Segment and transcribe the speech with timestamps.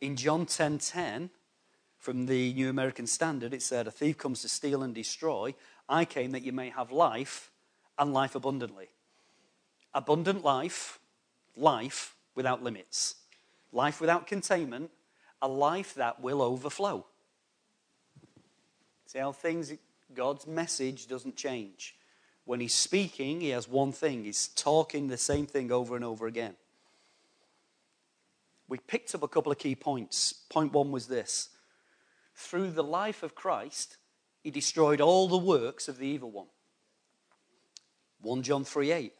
[0.00, 1.30] In John 10:10, 10, 10,
[1.98, 5.54] from the New American Standard, it said, A thief comes to steal and destroy.
[5.88, 7.50] I came that you may have life
[7.98, 8.88] and life abundantly.
[9.92, 10.98] Abundant life,
[11.54, 13.16] life without limits,
[13.72, 14.90] life without containment,
[15.42, 17.04] a life that will overflow.
[19.04, 19.72] See how things,
[20.14, 21.96] God's message doesn't change.
[22.46, 26.26] When He's speaking, He has one thing, He's talking the same thing over and over
[26.26, 26.56] again.
[28.70, 30.32] We picked up a couple of key points.
[30.48, 31.50] Point one was this
[32.36, 33.98] through the life of Christ,
[34.42, 36.46] he destroyed all the works of the evil one.
[38.22, 39.12] 1 John 3 8.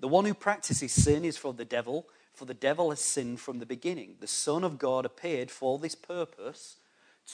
[0.00, 3.58] The one who practices sin is from the devil, for the devil has sinned from
[3.58, 4.16] the beginning.
[4.20, 6.76] The Son of God appeared for this purpose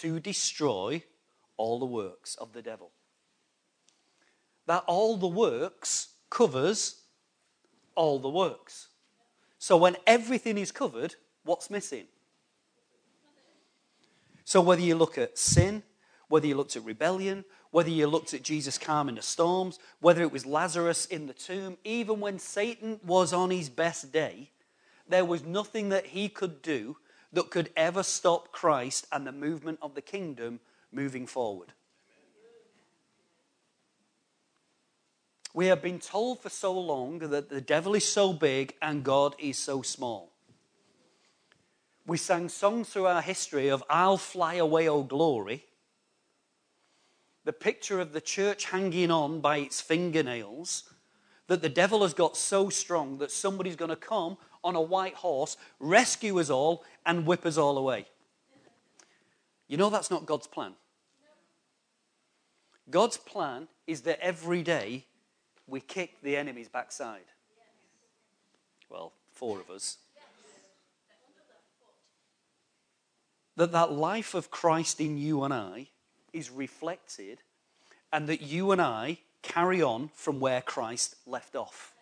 [0.01, 1.03] to destroy
[1.57, 2.93] all the works of the devil.
[4.67, 7.03] That all the works covers
[7.97, 8.89] all the works.
[9.59, 12.07] So when everything is covered, what's missing?
[14.45, 15.83] So, whether you look at sin,
[16.29, 20.33] whether you looked at rebellion, whether you looked at Jesus calming the storms, whether it
[20.33, 24.51] was Lazarus in the tomb, even when Satan was on his best day,
[25.09, 26.97] there was nothing that he could do
[27.33, 30.61] that could ever stop Christ and the movement of the kingdom
[30.93, 31.73] moving forward.
[35.53, 39.35] We have been told for so long that the devil is so big and God
[39.39, 40.30] is so small.
[42.11, 45.67] We sang songs through our history of I'll fly away, oh glory.
[47.45, 50.91] The picture of the church hanging on by its fingernails,
[51.47, 55.15] that the devil has got so strong that somebody's going to come on a white
[55.15, 58.07] horse, rescue us all, and whip us all away.
[59.69, 60.73] You know that's not God's plan.
[62.91, 65.07] God's plan is that every day
[65.69, 67.31] we kick the enemy's backside.
[68.89, 69.99] Well, four of us.
[73.57, 75.89] That that life of Christ in you and I
[76.33, 77.41] is reflected
[78.13, 81.95] and that you and I carry on from where Christ left off.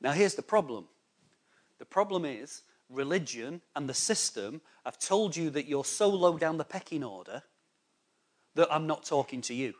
[0.00, 0.88] Now, here's the problem
[1.78, 6.58] the problem is religion and the system have told you that you're so low down
[6.58, 7.42] the pecking order
[8.54, 9.74] that I'm not talking to you.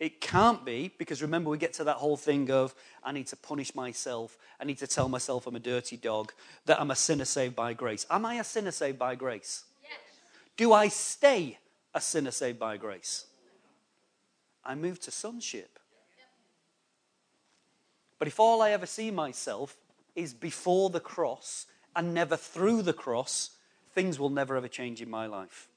[0.00, 2.74] It can't be, because remember, we get to that whole thing of
[3.04, 6.32] I need to punish myself, I need to tell myself I'm a dirty dog,
[6.64, 8.06] that I'm a sinner saved by grace.
[8.10, 9.64] Am I a sinner saved by grace?
[9.82, 9.92] Yes.
[10.56, 11.58] Do I stay
[11.94, 13.26] a sinner saved by grace?
[14.64, 15.78] I move to sonship.
[18.18, 19.76] But if all I ever see myself
[20.16, 23.50] is before the cross and never through the cross,
[23.94, 25.68] things will never ever change in my life.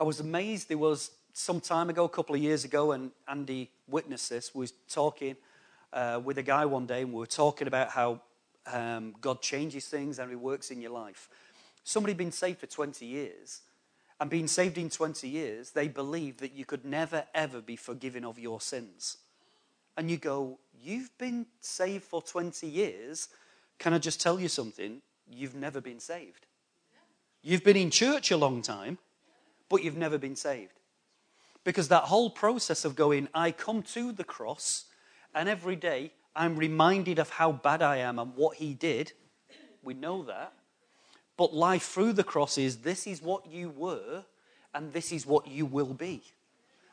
[0.00, 3.70] I was amazed there was some time ago, a couple of years ago, and Andy
[3.88, 5.36] witnessed this, was talking
[5.92, 8.20] uh, with a guy one day, and we were talking about how
[8.66, 11.28] um, God changes things and He works in your life.
[11.84, 13.60] Somebody been saved for 20 years,
[14.20, 18.24] and being saved in 20 years, they believed that you could never, ever be forgiven
[18.24, 19.18] of your sins.
[19.96, 23.28] And you go, You've been saved for 20 years.
[23.78, 25.02] Can I just tell you something?
[25.30, 26.46] You've never been saved.
[27.42, 28.98] You've been in church a long time,
[29.68, 30.77] but you've never been saved.
[31.64, 34.84] Because that whole process of going, I come to the cross,
[35.34, 39.12] and every day I'm reminded of how bad I am and what He did.
[39.82, 40.52] We know that.
[41.36, 44.24] But life through the cross is this is what you were,
[44.74, 46.22] and this is what you will be.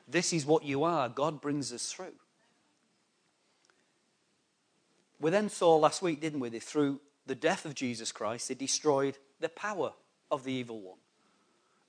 [0.08, 1.10] This is what you are.
[1.10, 2.14] God brings us through.
[5.20, 8.56] We then saw last week, didn't we, that through the death of Jesus Christ, He
[8.56, 9.94] destroyed the power
[10.30, 10.98] of the evil one.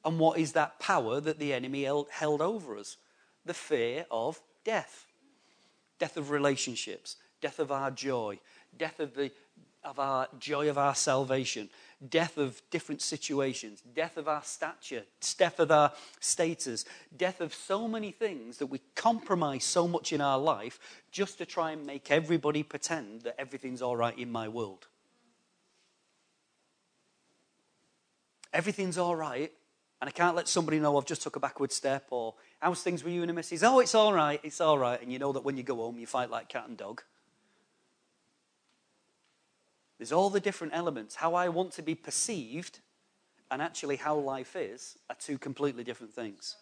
[0.07, 2.97] And what is that power that the enemy held over us?
[3.45, 5.05] The fear of death.
[5.99, 8.39] Death of relationships, death of our joy,
[8.79, 9.33] death of, the,
[9.83, 11.71] of our joy of our salvation,
[12.09, 15.03] death of different situations, death of our stature,
[15.39, 15.91] death of our
[16.21, 16.85] status,
[17.17, 20.79] death of so many things that we compromise so much in our life
[21.11, 24.87] just to try and make everybody pretend that everything's all right in my world.
[28.53, 29.51] Everything's all right
[30.01, 33.03] and I can't let somebody know I've just took a backward step or how's things
[33.03, 33.63] with you and the missus?
[33.63, 35.01] Oh, it's all right, it's all right.
[35.01, 37.03] And you know that when you go home, you fight like cat and dog.
[39.99, 41.15] There's all the different elements.
[41.15, 42.81] How I want to be perceived
[43.51, 46.57] and actually how life is are two completely different things.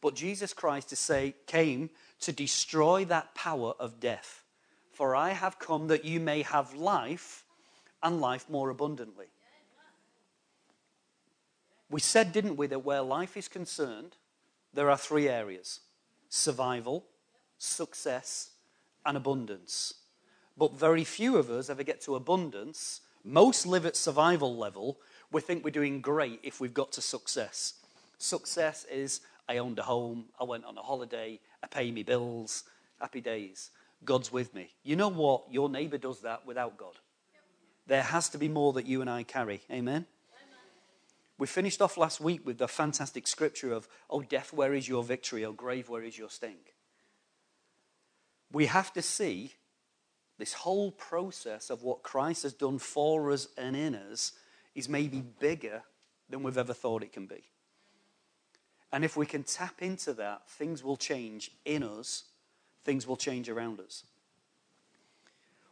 [0.00, 1.90] But Jesus Christ to say, came
[2.20, 4.42] to destroy that power of death.
[4.92, 7.44] For I have come that you may have life
[8.02, 9.31] and life more abundantly.
[11.92, 14.16] We said, didn't we, that where life is concerned,
[14.72, 15.80] there are three areas
[16.30, 17.04] survival,
[17.58, 18.50] success,
[19.04, 19.94] and abundance.
[20.56, 23.02] but very few of us ever get to abundance.
[23.24, 24.98] Most live at survival level.
[25.30, 27.74] We think we're doing great if we've got to success.
[28.18, 32.64] Success is I owned a home, I went on a holiday, I pay me bills,
[33.00, 33.70] happy days.
[34.04, 34.70] God's with me.
[34.82, 35.44] You know what?
[35.50, 36.94] Your neighbor does that without God.
[37.86, 39.60] There has to be more that you and I carry.
[39.70, 40.06] Amen?
[41.42, 45.02] We finished off last week with the fantastic scripture of, Oh, death, where is your
[45.02, 45.44] victory?
[45.44, 46.60] Oh, grave, where is your sting?
[48.52, 49.54] We have to see
[50.38, 54.34] this whole process of what Christ has done for us and in us
[54.76, 55.82] is maybe bigger
[56.30, 57.42] than we've ever thought it can be.
[58.92, 62.22] And if we can tap into that, things will change in us,
[62.84, 64.04] things will change around us.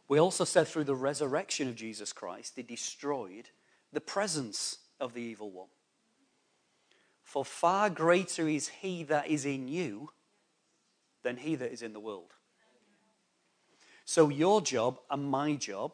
[0.09, 3.51] We also said through the resurrection of Jesus Christ, he destroyed
[3.93, 5.67] the presence of the evil one.
[7.23, 10.11] For far greater is he that is in you
[11.23, 12.33] than he that is in the world.
[14.05, 15.93] So, your job and my job,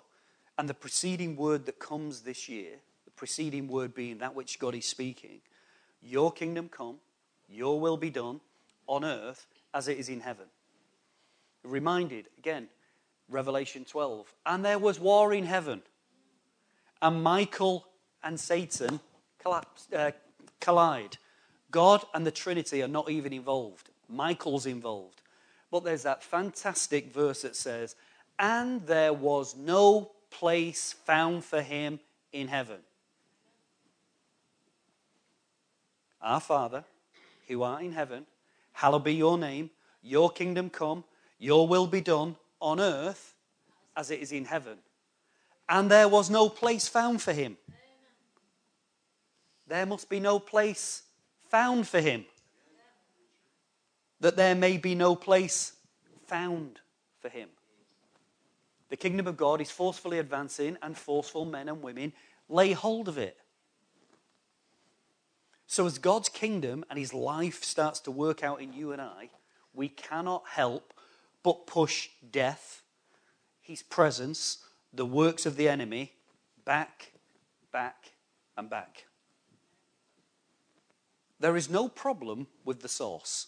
[0.58, 4.74] and the preceding word that comes this year, the preceding word being that which God
[4.74, 5.42] is speaking,
[6.02, 6.98] your kingdom come,
[7.48, 8.42] your will be done
[8.88, 10.46] on earth as it is in heaven.
[11.64, 12.68] Reminded again,
[13.30, 14.34] Revelation 12.
[14.46, 15.82] And there was war in heaven,
[17.02, 17.87] and Michael
[18.24, 19.00] and Satan
[19.40, 20.12] collapsed, uh,
[20.60, 21.18] collide.
[21.72, 25.22] God and the Trinity are not even involved, Michael's involved.
[25.70, 27.96] But there's that fantastic verse that says,
[28.40, 32.00] And there was no place found for him
[32.32, 32.80] in heaven.
[36.22, 36.84] Our Father,
[37.48, 38.26] who art in heaven,
[38.74, 39.70] hallowed be your name,
[40.02, 41.04] your kingdom come,
[41.38, 43.36] your will be done on earth
[43.96, 44.78] as it is in heaven.
[45.70, 47.58] And there was no place found for him.
[49.68, 51.04] There must be no place
[51.50, 52.26] found for him.
[54.20, 55.74] That there may be no place
[56.26, 56.80] found
[57.20, 57.50] for him.
[58.90, 62.14] The kingdom of God is forcefully advancing, and forceful men and women
[62.48, 63.38] lay hold of it.
[65.68, 69.30] So, as God's kingdom and his life starts to work out in you and I,
[69.74, 70.94] we cannot help
[71.44, 72.82] but push death,
[73.60, 74.60] his presence,
[74.94, 76.14] the works of the enemy
[76.64, 77.12] back,
[77.72, 78.14] back,
[78.58, 79.06] and back.
[81.40, 83.48] There is no problem with the source.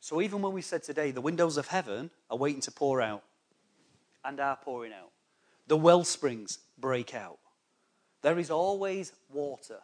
[0.00, 3.22] So, even when we said today, the windows of heaven are waiting to pour out
[4.24, 5.12] and are pouring out,
[5.66, 7.38] the well springs break out.
[8.22, 9.80] There is always water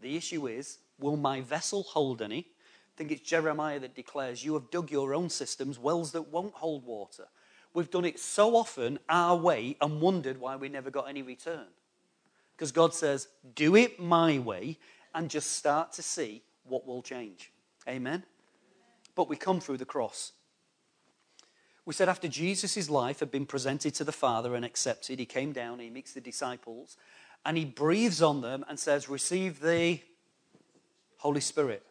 [0.00, 2.38] the issue is, will my vessel hold any?
[2.38, 6.54] I think it's Jeremiah that declares, You have dug your own cisterns, wells that won't
[6.54, 7.26] hold water.
[7.72, 11.66] We've done it so often our way and wondered why we never got any return.
[12.56, 14.78] Because God says, Do it my way
[15.14, 17.52] and just start to see what will change.
[17.88, 18.24] Amen?
[19.14, 20.32] But we come through the cross.
[21.84, 25.52] We said after Jesus' life had been presented to the Father and accepted, he came
[25.52, 26.96] down, he meets the disciples,
[27.44, 30.00] and he breathes on them and says, Receive the
[31.16, 31.84] Holy Spirit.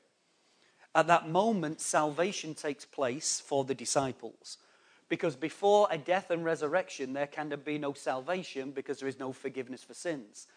[0.95, 4.57] At that moment, salvation takes place for the disciples.
[5.07, 9.33] Because before a death and resurrection, there can be no salvation because there is no
[9.33, 10.47] forgiveness for sins.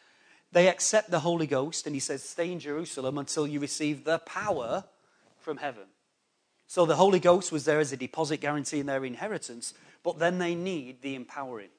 [0.52, 4.18] They accept the Holy Ghost, and he says, Stay in Jerusalem until you receive the
[4.18, 4.84] power
[5.38, 5.84] from heaven.
[6.66, 10.38] So the Holy Ghost was there as a deposit guarantee in their inheritance, but then
[10.38, 11.70] they need the empowering.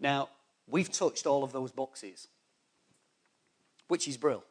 [0.00, 0.28] Now,
[0.66, 2.28] We've touched all of those boxes,
[3.88, 4.44] which is brill.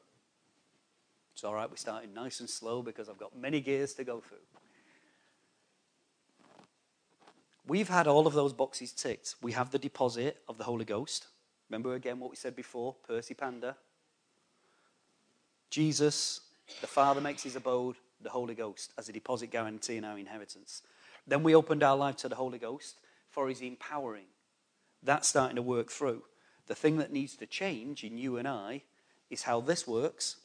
[1.33, 4.19] It's all right, we're starting nice and slow because I've got many gears to go
[4.19, 4.37] through.
[7.65, 9.35] We've had all of those boxes ticked.
[9.41, 11.27] We have the deposit of the Holy Ghost.
[11.73, 13.75] Remember again what we said before Percy Panda.
[15.71, 16.41] Jesus,
[16.81, 20.83] the Father makes his abode, the Holy Ghost, as a deposit guarantee in our inheritance.
[21.25, 22.99] Then we opened our life to the Holy Ghost
[23.31, 24.27] for his empowering
[25.01, 26.21] that's starting to work through.
[26.67, 28.83] The thing that needs to change in you and I
[29.31, 30.35] is how this works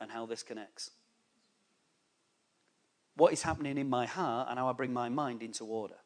[0.00, 0.90] and how this connects.
[3.14, 5.98] What is happening in my heart and how I bring my mind into order.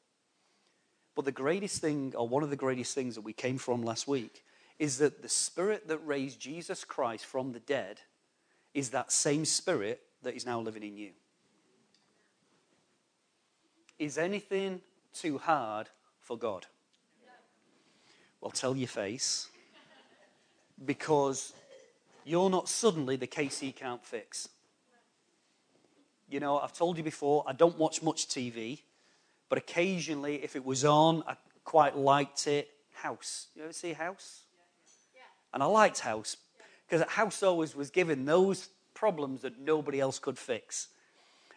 [1.15, 4.07] But the greatest thing, or one of the greatest things that we came from last
[4.07, 4.45] week,
[4.79, 8.01] is that the spirit that raised Jesus Christ from the dead
[8.75, 11.11] is that same spirit that is now living in you.
[13.99, 14.81] Is anything
[15.13, 15.89] too hard
[16.21, 16.67] for God?
[18.41, 19.49] Well, tell your face.
[20.85, 21.53] Because
[22.25, 24.49] you're not suddenly the case he can't fix.
[26.31, 28.83] You know, I've told you before, I don't watch much TV,
[29.49, 32.71] but occasionally, if it was on, I quite liked it.
[32.93, 33.49] House.
[33.57, 34.43] You ever see House?
[35.53, 36.37] And I liked House
[36.89, 40.89] because House always was given those problems that nobody else could fix.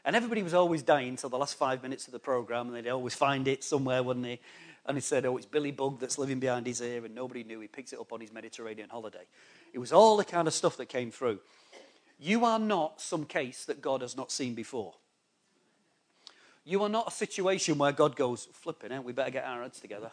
[0.03, 2.89] And everybody was always dying till the last five minutes of the program, and they'd
[2.89, 4.39] always find it somewhere, wouldn't they?
[4.85, 7.59] And he said, Oh, it's Billy Bug that's living behind his ear, and nobody knew.
[7.59, 9.25] He picked it up on his Mediterranean holiday.
[9.73, 11.39] It was all the kind of stuff that came through.
[12.19, 14.93] You are not some case that God has not seen before.
[16.63, 19.79] You are not a situation where God goes, flipping out, we better get our heads
[19.79, 20.11] together.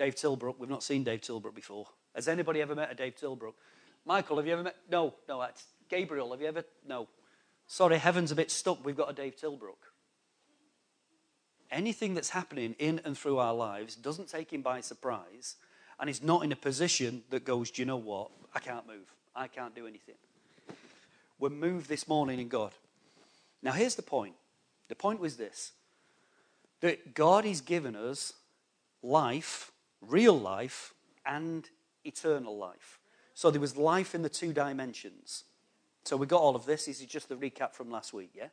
[0.00, 0.54] Dave Tilbrook.
[0.58, 1.86] We've not seen Dave Tilbrook before.
[2.14, 3.52] Has anybody ever met a Dave Tilbrook?
[4.06, 4.76] Michael, have you ever met?
[4.90, 6.30] No, no, that's Gabriel.
[6.30, 6.64] Have you ever?
[6.88, 7.06] No.
[7.66, 8.82] Sorry, heaven's a bit stuck.
[8.82, 9.92] We've got a Dave Tilbrook.
[11.70, 15.56] Anything that's happening in and through our lives doesn't take him by surprise,
[16.00, 18.30] and he's not in a position that goes, Do you know what?
[18.54, 19.14] I can't move.
[19.36, 20.14] I can't do anything.
[21.38, 22.72] We're moved this morning in God.
[23.62, 24.34] Now, here's the point
[24.88, 25.72] the point was this
[26.80, 28.32] that God has given us
[29.02, 30.94] life, real life,
[31.26, 31.68] and
[32.04, 32.98] eternal life.
[33.34, 35.44] So there was life in the two dimensions.
[36.04, 36.86] So we got all of this.
[36.86, 38.48] This is just the recap from last week, yeah?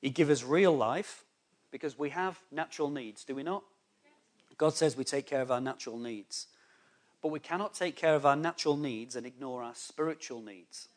[0.00, 1.24] He gave us real life
[1.70, 3.62] because we have natural needs, do we not?
[4.56, 6.46] God says we take care of our natural needs.
[7.22, 10.88] But we cannot take care of our natural needs and ignore our spiritual needs.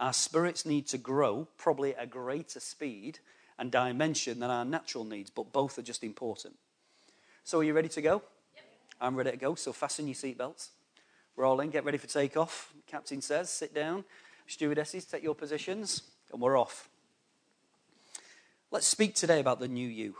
[0.00, 3.20] Our spirits need to grow, probably at a greater speed
[3.58, 6.56] and dimension than our natural needs, but both are just important.
[7.46, 8.22] So, are you ready to go?
[8.54, 8.64] Yep.
[9.02, 10.68] I'm ready to go, so fasten your seatbelts.
[11.36, 12.72] We're all in, get ready for takeoff.
[12.86, 14.04] Captain says, sit down.
[14.46, 16.88] Stewardesses, take your positions, and we're off.
[18.70, 20.16] Let's speak today about the new you.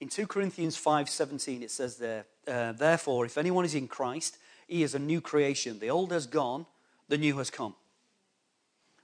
[0.00, 4.38] In 2 Corinthians 5:17 it says there, uh, therefore if anyone is in Christ,
[4.68, 5.80] he is a new creation.
[5.80, 6.66] The old has gone,
[7.08, 7.74] the new has come.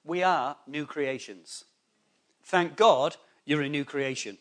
[0.05, 1.65] We are new creations.
[2.45, 4.39] Thank God you're a new creation.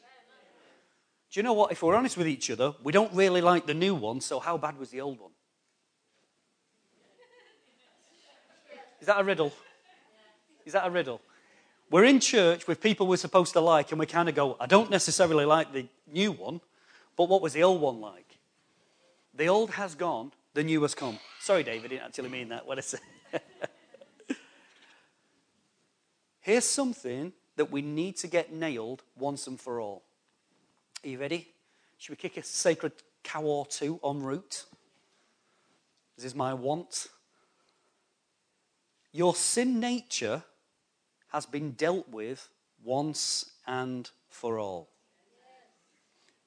[1.31, 1.71] Do you know what?
[1.71, 4.57] If we're honest with each other, we don't really like the new one, so how
[4.57, 5.31] bad was the old one?
[9.01, 9.53] Is that a riddle?
[10.65, 11.21] Is that a riddle?
[11.91, 14.65] We're in church with people we're supposed to like, and we kind of go, I
[14.65, 16.61] don't necessarily like the new one,
[17.15, 18.39] but what was the old one like?
[19.35, 21.19] The old has gone, the new has come.
[21.39, 22.65] Sorry, David, I didn't actually mean that.
[22.65, 23.01] What I said.
[26.41, 30.03] Here's something that we need to get nailed once and for all.
[31.05, 31.47] Are you ready?
[31.99, 32.93] Should we kick a sacred
[33.23, 34.65] cow or two en route?
[36.15, 37.09] This is my want.
[39.11, 40.41] Your sin nature
[41.27, 42.49] has been dealt with
[42.83, 44.89] once and for all.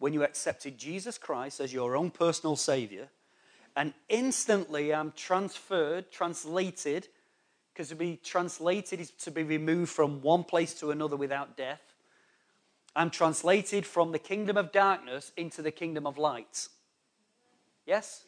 [0.00, 3.10] When you accepted Jesus Christ as your own personal Savior,
[3.76, 7.06] and instantly I'm transferred, translated
[7.72, 11.87] because to be translated is to be removed from one place to another without death.
[12.98, 16.66] I'm translated from the kingdom of darkness into the kingdom of light.
[17.86, 18.24] Yes?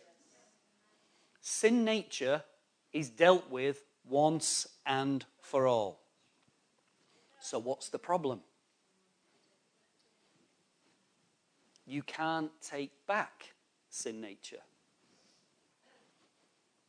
[1.41, 2.45] Sin nature
[2.93, 5.99] is dealt with once and for all.
[7.41, 8.43] So, what's the problem?
[11.85, 13.55] You can't take back
[13.89, 14.63] sin nature,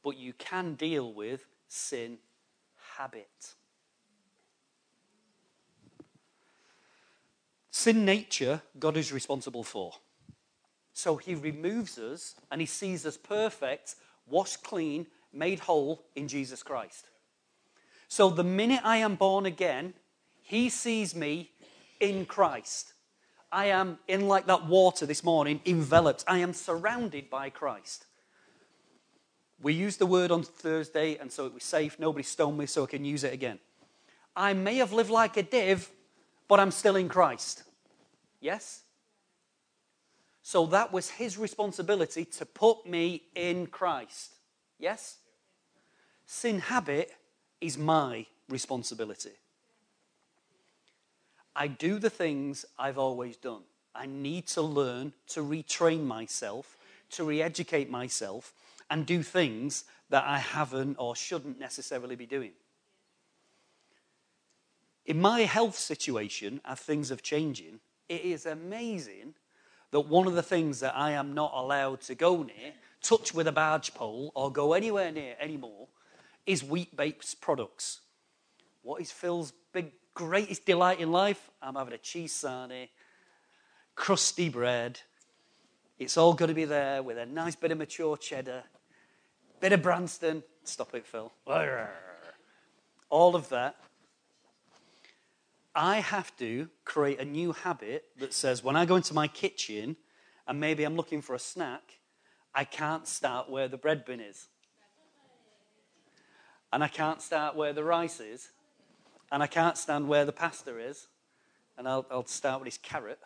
[0.03, 2.19] but you can deal with sin
[2.95, 3.55] habit.
[7.71, 9.93] Sin nature, God is responsible for.
[10.93, 13.95] So he removes us and he sees us perfect,
[14.27, 17.05] washed clean, made whole in Jesus Christ.
[18.09, 19.93] So the minute I am born again,
[20.43, 21.51] he sees me
[22.01, 22.93] in Christ.
[23.51, 26.25] I am in like that water this morning, enveloped.
[26.27, 28.05] I am surrounded by Christ.
[29.61, 31.99] We used the word on Thursday, and so it was safe.
[31.99, 33.59] Nobody stoned me, so I can use it again.
[34.35, 35.89] I may have lived like a div,
[36.51, 37.63] but I'm still in Christ.
[38.41, 38.81] Yes?
[40.41, 44.35] So that was his responsibility to put me in Christ.
[44.77, 45.19] Yes?
[46.25, 47.09] Sin habit
[47.61, 49.31] is my responsibility.
[51.55, 53.63] I do the things I've always done.
[53.95, 56.75] I need to learn to retrain myself,
[57.11, 58.53] to re educate myself,
[58.89, 62.51] and do things that I haven't or shouldn't necessarily be doing.
[65.11, 69.33] In my health situation, as things are changing, it is amazing
[69.91, 73.45] that one of the things that I am not allowed to go near, touch with
[73.45, 75.89] a barge pole, or go anywhere near anymore
[76.45, 77.99] is wheat based products.
[78.83, 81.51] What is Phil's big, greatest delight in life?
[81.61, 82.87] I'm having a cheese sarnie,
[83.95, 85.01] crusty bread.
[85.99, 88.63] It's all going to be there with a nice bit of mature cheddar
[89.59, 90.41] Bit of Branston.
[90.63, 91.33] Stop it, Phil.
[93.09, 93.75] All of that.
[95.73, 99.95] I have to create a new habit that says when I go into my kitchen
[100.47, 101.99] and maybe I'm looking for a snack,
[102.53, 104.49] I can't start where the bread bin is.
[106.73, 108.49] And I can't start where the rice is.
[109.31, 111.07] and I can't stand where the pasta is,
[111.77, 113.19] and I'll, I'll start with his carrot.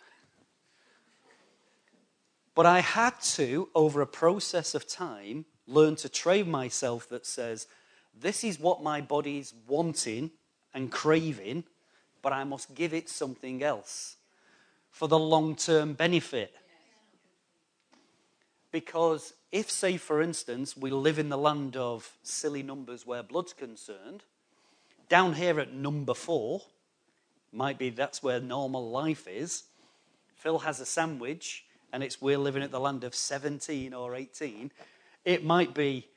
[2.54, 7.68] But I had to, over a process of time, learn to train myself that says,
[8.18, 10.32] this is what my body's wanting
[10.74, 11.64] and craving,
[12.26, 14.16] but I must give it something else
[14.90, 16.56] for the long term benefit.
[18.72, 23.54] Because if, say, for instance, we live in the land of silly numbers where blood's
[23.54, 24.24] concerned,
[25.08, 26.64] down here at number four,
[27.54, 29.66] might be that's where normal life is.
[30.36, 31.64] Phil has a sandwich,
[31.94, 34.72] and it's we're living at the land of 17 or 18.
[35.26, 36.08] It might be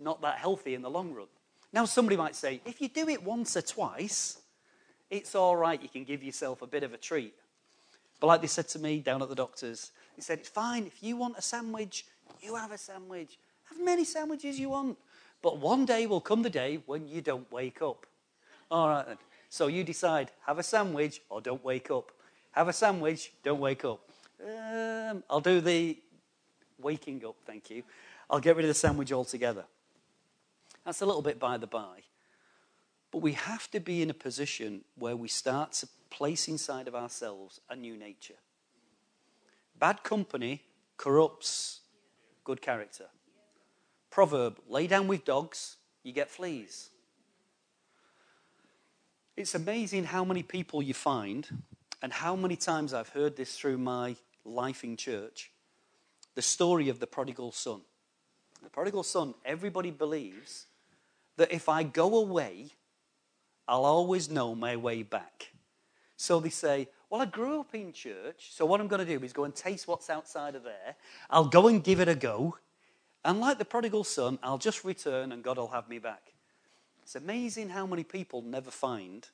[0.00, 1.26] not that healthy in the long run.
[1.74, 4.38] Now, somebody might say, if you do it once or twice,
[5.10, 5.80] it's all right.
[5.82, 7.34] You can give yourself a bit of a treat.
[8.20, 10.86] But like they said to me down at the doctor's, they said, it's fine.
[10.86, 12.06] If you want a sandwich,
[12.40, 13.38] you have a sandwich.
[13.64, 14.98] Have many sandwiches you want.
[15.42, 18.06] But one day will come the day when you don't wake up.
[18.70, 19.18] All right then.
[19.50, 22.12] So you decide, have a sandwich or don't wake up.
[22.52, 24.00] Have a sandwich, don't wake up.
[24.42, 25.98] Um, I'll do the
[26.78, 27.82] waking up, thank you.
[28.28, 29.64] I'll get rid of the sandwich altogether.
[30.84, 32.00] That's a little bit by the by.
[33.14, 36.96] But we have to be in a position where we start to place inside of
[36.96, 38.34] ourselves a new nature.
[39.78, 40.62] Bad company
[40.96, 41.82] corrupts
[42.42, 43.04] good character.
[44.10, 46.90] Proverb lay down with dogs, you get fleas.
[49.36, 51.62] It's amazing how many people you find,
[52.02, 55.52] and how many times I've heard this through my life in church
[56.34, 57.82] the story of the prodigal son.
[58.60, 60.66] The prodigal son, everybody believes
[61.36, 62.70] that if I go away,
[63.66, 65.52] I'll always know my way back.
[66.16, 69.24] So they say, Well, I grew up in church, so what I'm going to do
[69.24, 70.96] is go and taste what's outside of there.
[71.30, 72.56] I'll go and give it a go.
[73.24, 76.34] And like the prodigal son, I'll just return and God will have me back.
[77.02, 79.28] It's amazing how many people never find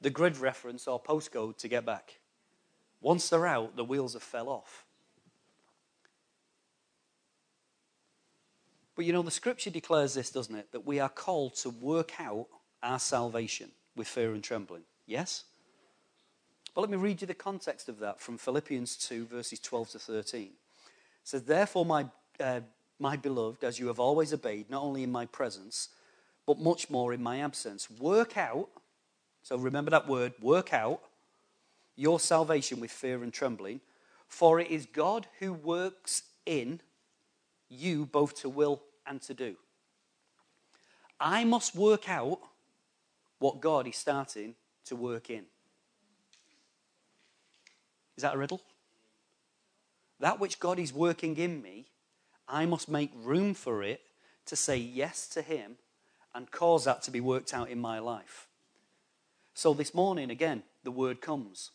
[0.00, 2.20] the grid reference or postcode to get back.
[3.00, 4.84] Once they're out, the wheels have fell off.
[8.94, 10.72] But you know, the scripture declares this, doesn't it?
[10.72, 12.46] That we are called to work out
[12.84, 14.82] our salvation with fear and trembling.
[15.06, 15.44] Yes?
[16.74, 19.98] But let me read you the context of that from Philippians 2, verses 12 to
[19.98, 20.42] 13.
[20.42, 20.50] It
[21.22, 22.06] says, Therefore, my,
[22.38, 22.60] uh,
[22.98, 25.88] my beloved, as you have always obeyed, not only in my presence,
[26.46, 28.68] but much more in my absence, work out,
[29.42, 31.00] so remember that word, work out
[31.96, 33.80] your salvation with fear and trembling,
[34.26, 36.80] for it is God who works in
[37.68, 39.56] you both to will and to do.
[41.20, 42.40] I must work out
[43.44, 44.54] what God is starting
[44.86, 45.44] to work in.
[48.16, 48.62] Is that a riddle?
[50.18, 51.84] That which God is working in me,
[52.48, 54.00] I must make room for it
[54.46, 55.76] to say yes to Him
[56.34, 58.48] and cause that to be worked out in my life.
[59.52, 61.70] So this morning, again, the word comes.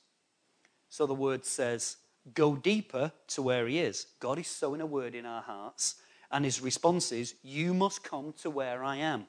[0.89, 1.97] So the word says,
[2.33, 4.07] Go deeper to where He is.
[4.19, 6.01] God is sowing a word in our hearts,
[6.31, 9.27] and His response is, You must come to where I am.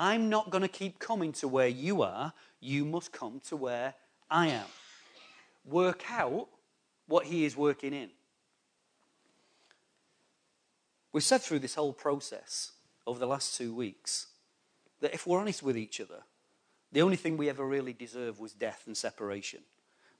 [0.00, 2.32] I'm not going to keep coming to where you are.
[2.60, 3.94] You must come to where
[4.30, 4.66] I am.
[5.64, 6.48] Work out
[7.08, 8.10] what He is working in.
[11.12, 12.72] We've said through this whole process
[13.08, 14.28] over the last two weeks
[15.00, 16.22] that if we're honest with each other,
[16.92, 19.60] the only thing we ever really deserved was death and separation.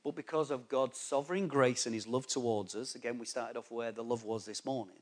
[0.02, 3.70] But because of God's sovereign grace and his love towards us, again, we started off
[3.70, 4.98] where the love was this morning.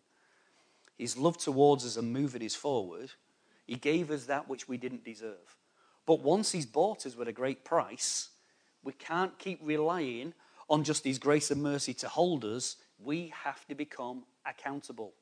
[0.98, 3.12] His love towards us and moving us forward,
[3.66, 5.56] he gave us that which we didn't deserve.
[6.06, 8.28] But once he's bought us with a great price,
[8.82, 10.34] we can't keep relying
[10.70, 12.76] on just his grace and mercy to hold us.
[12.98, 15.12] We have to become accountable.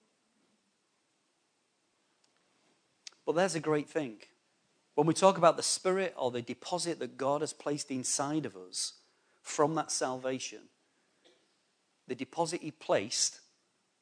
[3.24, 4.18] But there's a great thing.
[4.94, 8.56] When we talk about the Spirit or the deposit that God has placed inside of
[8.56, 8.94] us,
[9.42, 10.60] from that salvation,
[12.06, 13.40] the deposit he placed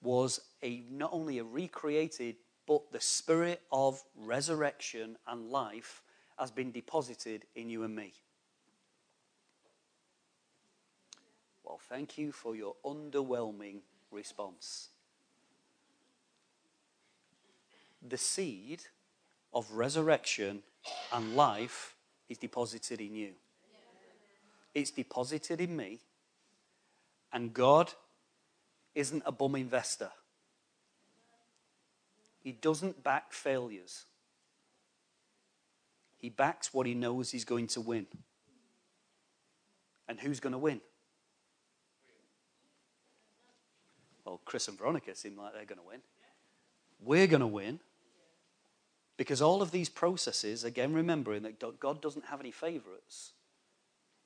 [0.02, 6.03] was a not only a recreated, but the spirit of resurrection and life
[6.38, 8.12] has been deposited in you and me.
[11.64, 14.88] Well, thank you for your underwhelming response.
[18.07, 18.83] The seed
[19.55, 20.62] of resurrection
[21.12, 21.94] and life
[22.29, 23.33] is deposited in you.
[24.75, 26.01] It's deposited in me.
[27.33, 27.92] And God
[28.94, 30.11] isn't a bum investor.
[32.42, 34.05] He doesn't back failures.
[36.18, 38.07] He backs what he knows he's going to win.
[40.09, 40.81] And who's going to win?
[44.24, 46.00] Well, Chris and Veronica seem like they're going to win.
[47.00, 47.81] We're going to win.
[49.16, 53.33] Because all of these processes, again, remembering that God doesn't have any favorites,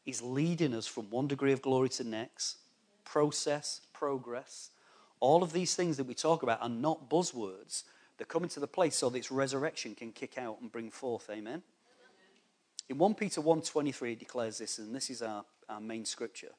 [0.07, 2.59] He's leading us from one degree of glory to next.
[3.05, 4.71] Process, progress.
[5.19, 7.83] All of these things that we talk about are not buzzwords.
[8.17, 11.29] They're coming to the place so that its resurrection can kick out and bring forth.
[11.31, 11.63] Amen.
[12.89, 16.53] In 1 Peter 1.23 it declares this, and this is our, our main scripture.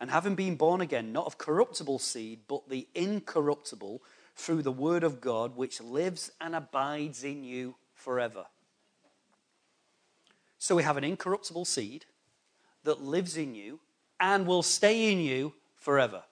[0.00, 4.02] And having been born again, not of corruptible seed, but the incorruptible,
[4.34, 8.44] through the word of God, which lives and abides in you forever.
[10.58, 12.04] So we have an incorruptible seed
[12.84, 13.80] that lives in you
[14.20, 16.22] and will stay in you forever.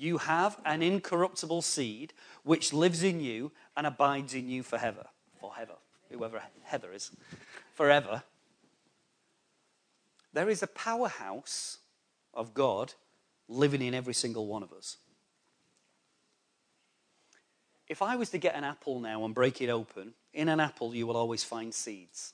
[0.00, 5.04] You have an incorruptible seed which lives in you and abides in you forever.
[5.38, 5.74] Forever.
[6.10, 7.10] Whoever Heather is.
[7.74, 8.22] Forever.
[10.32, 11.80] There is a powerhouse
[12.32, 12.94] of God
[13.46, 14.96] living in every single one of us.
[17.86, 20.94] If I was to get an apple now and break it open, in an apple
[20.94, 22.32] you will always find seeds.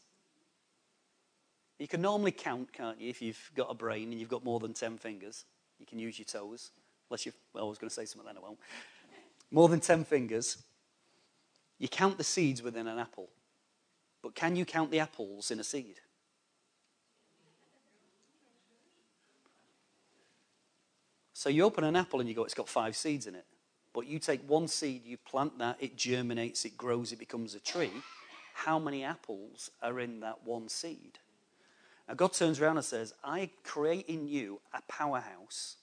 [1.80, 4.60] You can normally count, can't you, if you've got a brain and you've got more
[4.60, 5.46] than 10 fingers.
[5.80, 6.70] You can use your toes,
[7.10, 8.58] unless you well, I was going to say something then I won't.
[9.50, 10.58] More than 10 fingers.
[11.78, 13.28] You count the seeds within an apple.
[14.22, 16.00] But can you count the apples in a seed?
[21.32, 23.44] So you open an apple and you go, it's got five seeds in it.
[23.92, 27.60] But you take one seed, you plant that, it germinates, it grows, it becomes a
[27.60, 27.92] tree.
[28.54, 31.18] How many apples are in that one seed?
[32.08, 35.76] Now, God turns around and says, I create in you a powerhouse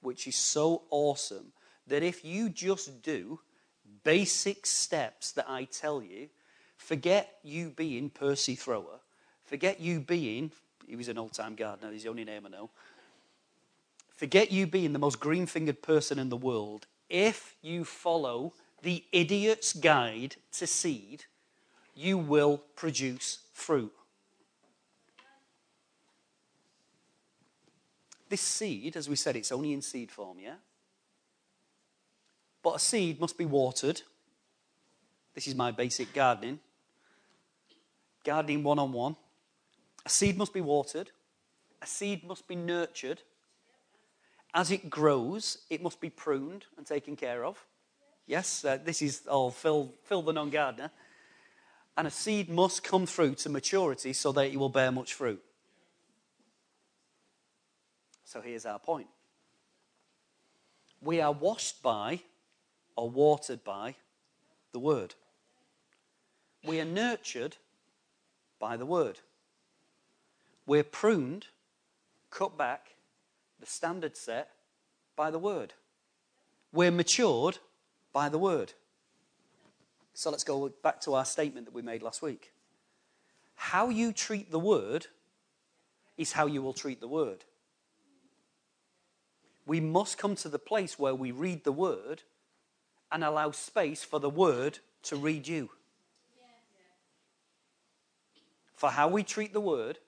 [0.00, 1.52] which is so awesome
[1.86, 3.40] that if you just do
[4.04, 6.28] basic steps that I tell you,
[6.76, 9.00] forget you being Percy Thrower,
[9.44, 10.52] forget you being,
[10.86, 12.70] he was an old time gardener, he's the only name I know,
[14.16, 19.04] forget you being the most green fingered person in the world if you follow the
[19.12, 21.24] idiot's guide to seed,
[21.94, 23.92] you will produce fruit.
[28.28, 30.56] This seed, as we said, it's only in seed form, yeah?
[32.62, 34.02] But a seed must be watered.
[35.34, 36.58] This is my basic gardening.
[38.24, 39.16] Gardening one on one.
[40.04, 41.10] A seed must be watered.
[41.80, 43.22] A seed must be nurtured.
[44.52, 47.64] As it grows, it must be pruned and taken care of.
[48.26, 50.90] Yes, uh, this is all Phil, Phil the non gardener.
[51.96, 55.42] And a seed must come through to maturity so that it will bear much fruit.
[58.28, 59.06] So here's our point
[61.00, 62.20] we are washed by
[62.94, 63.94] or watered by
[64.72, 65.14] the Word,
[66.62, 67.56] we are nurtured
[68.58, 69.20] by the Word,
[70.66, 71.46] we're pruned,
[72.30, 72.96] cut back,
[73.60, 74.50] the standard set
[75.16, 75.72] by the word.
[76.70, 77.56] We're matured
[78.12, 78.74] by the word.
[80.12, 82.52] So let's go back to our statement that we made last week.
[83.54, 85.06] How you treat the word
[86.18, 87.44] is how you will treat the word.
[89.68, 92.22] We must come to the place where we read the word
[93.12, 95.68] and allow space for the word to read you.
[98.74, 99.98] For how we treat the word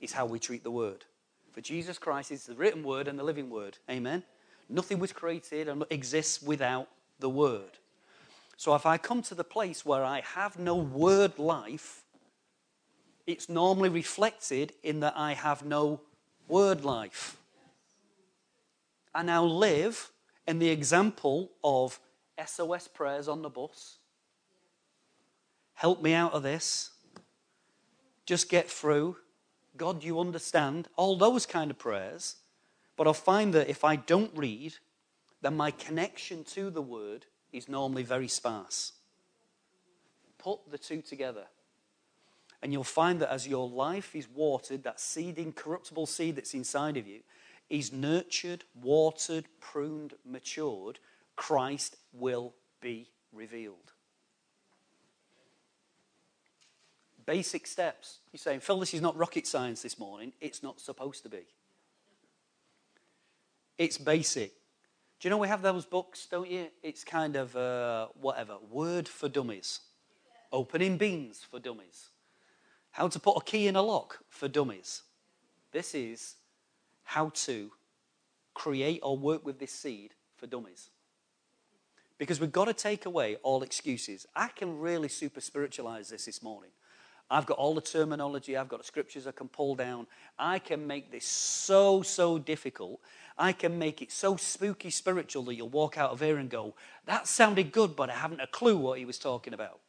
[0.00, 1.06] is how we treat the word.
[1.52, 3.78] For Jesus Christ is the written word and the living word.
[3.90, 4.24] Amen.
[4.68, 7.78] Nothing was created and exists without the word.
[8.58, 12.02] So if I come to the place where I have no word life,
[13.26, 16.00] it's normally reflected in that I have no
[16.46, 17.38] word life.
[19.14, 20.10] I now live
[20.46, 22.00] in the example of
[22.44, 23.98] SOS prayers on the bus.
[25.74, 26.90] Help me out of this.
[28.24, 29.16] Just get through.
[29.76, 32.36] God, you understand, all those kind of prayers.
[32.96, 34.74] But I'll find that if I don't read,
[35.40, 38.92] then my connection to the word is normally very sparse.
[40.38, 41.46] Put the two together.
[42.62, 46.96] And you'll find that as your life is watered, that seed, incorruptible seed that's inside
[46.96, 47.20] of you,
[47.72, 50.98] is nurtured, watered, pruned, matured,
[51.36, 53.92] Christ will be revealed.
[57.24, 58.18] Basic steps.
[58.30, 60.34] You're saying, Phil, this is not rocket science this morning.
[60.38, 61.46] It's not supposed to be.
[63.78, 64.52] It's basic.
[65.18, 66.66] Do you know we have those books, don't you?
[66.82, 68.56] It's kind of uh, whatever.
[68.70, 69.80] Word for dummies.
[70.52, 72.10] Opening beans for dummies.
[72.90, 75.04] How to put a key in a lock for dummies.
[75.72, 76.34] This is
[77.04, 77.70] how to
[78.54, 80.90] create or work with this seed for dummies.
[82.18, 84.26] Because we've got to take away all excuses.
[84.36, 86.70] I can really super spiritualize this this morning.
[87.30, 90.06] I've got all the terminology, I've got the scriptures I can pull down.
[90.38, 93.00] I can make this so, so difficult.
[93.38, 96.74] I can make it so spooky spiritual that you'll walk out of here and go,
[97.06, 99.80] that sounded good, but I haven't a clue what he was talking about.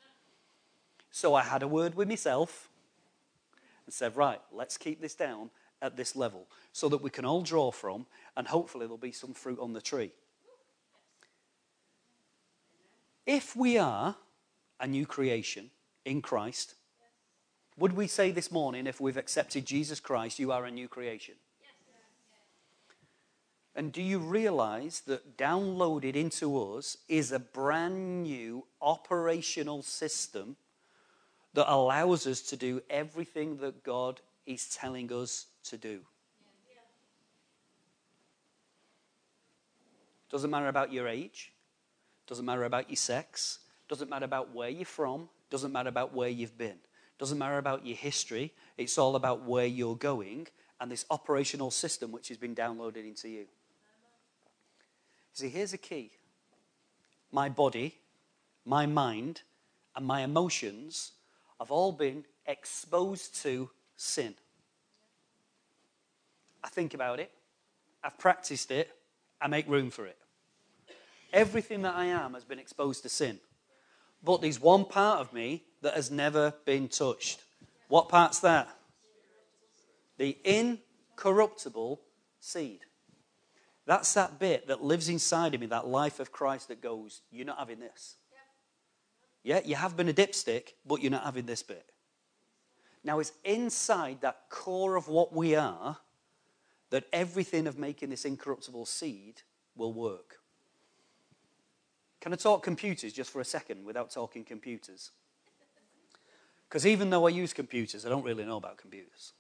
[1.11, 2.69] So I had a word with myself
[3.85, 5.49] and said, right, let's keep this down
[5.83, 9.33] at this level so that we can all draw from and hopefully there'll be some
[9.33, 10.11] fruit on the tree.
[13.27, 14.15] If we are
[14.79, 15.69] a new creation
[16.05, 16.75] in Christ,
[17.77, 21.35] would we say this morning, if we've accepted Jesus Christ, you are a new creation?
[23.75, 30.57] And do you realize that downloaded into us is a brand new operational system
[31.53, 36.01] that allows us to do everything that God is telling us to do?
[40.29, 41.53] Doesn't matter about your age,
[42.27, 46.29] doesn't matter about your sex, doesn't matter about where you're from, doesn't matter about where
[46.29, 46.77] you've been,
[47.19, 48.51] doesn't matter about your history.
[48.77, 50.47] It's all about where you're going
[50.79, 53.45] and this operational system which has been downloaded into you.
[55.33, 56.11] See, here's a key
[57.31, 57.95] my body,
[58.65, 59.41] my mind,
[59.95, 61.11] and my emotions
[61.59, 64.35] have all been exposed to sin.
[66.63, 67.31] I think about it,
[68.03, 68.89] I've practiced it,
[69.41, 70.17] I make room for it.
[71.31, 73.39] Everything that I am has been exposed to sin.
[74.23, 77.41] But there's one part of me that has never been touched.
[77.89, 78.69] What part's that?
[80.17, 81.99] The incorruptible
[82.39, 82.79] seed.
[83.85, 87.45] That's that bit that lives inside of me, that life of Christ that goes, You're
[87.45, 88.15] not having this.
[89.43, 91.85] Yeah, you have been a dipstick, but you're not having this bit.
[93.03, 95.97] Now, it's inside that core of what we are
[96.93, 99.41] that everything of making this incorruptible seed
[99.75, 100.35] will work.
[102.21, 105.09] Can I talk computers just for a second without talking computers?
[106.69, 109.33] Because even though I use computers, I don't really know about computers.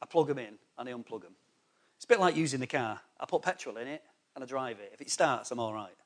[0.00, 1.34] I plug them in and I unplug them.
[1.96, 3.02] It's a bit like using the car.
[3.20, 4.02] I put petrol in it
[4.34, 4.92] and I drive it.
[4.94, 5.98] If it starts, I'm all right.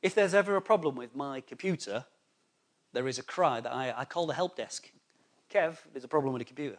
[0.00, 2.06] If there's ever a problem with my computer,
[2.94, 4.90] there is a cry that I, I call the help desk.
[5.52, 6.78] Kev, there's a problem with the computer.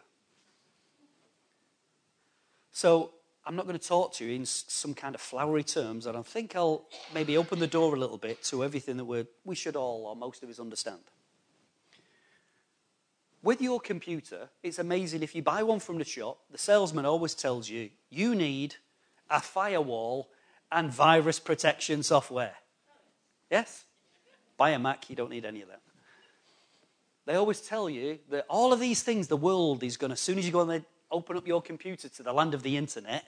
[2.72, 3.12] So
[3.46, 6.22] I'm not going to talk to you in some kind of flowery terms, and I
[6.22, 9.76] think I'll maybe open the door a little bit to everything that we we should
[9.76, 11.00] all, or most of us, understand.
[13.42, 17.34] With your computer, it's amazing if you buy one from the shop, the salesman always
[17.34, 18.76] tells you you need
[19.28, 20.30] a firewall
[20.72, 22.54] and virus protection software.
[23.50, 23.84] Yes?
[24.56, 25.82] Buy a Mac, you don't need any of that.
[27.26, 30.20] They always tell you that all of these things, the world is going to, as
[30.20, 33.24] soon as you go and open up your computer to the land of the internet,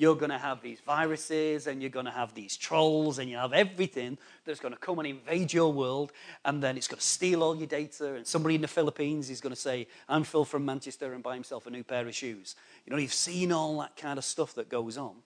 [0.00, 3.36] you're going to have these viruses and you're going to have these trolls and you
[3.36, 6.12] have everything that's going to come and invade your world
[6.44, 9.40] and then it's going to steal all your data and somebody in the philippines is
[9.40, 12.54] going to say i'm phil from manchester and buy himself a new pair of shoes.
[12.84, 15.16] You know you've seen all that kind of stuff that goes on.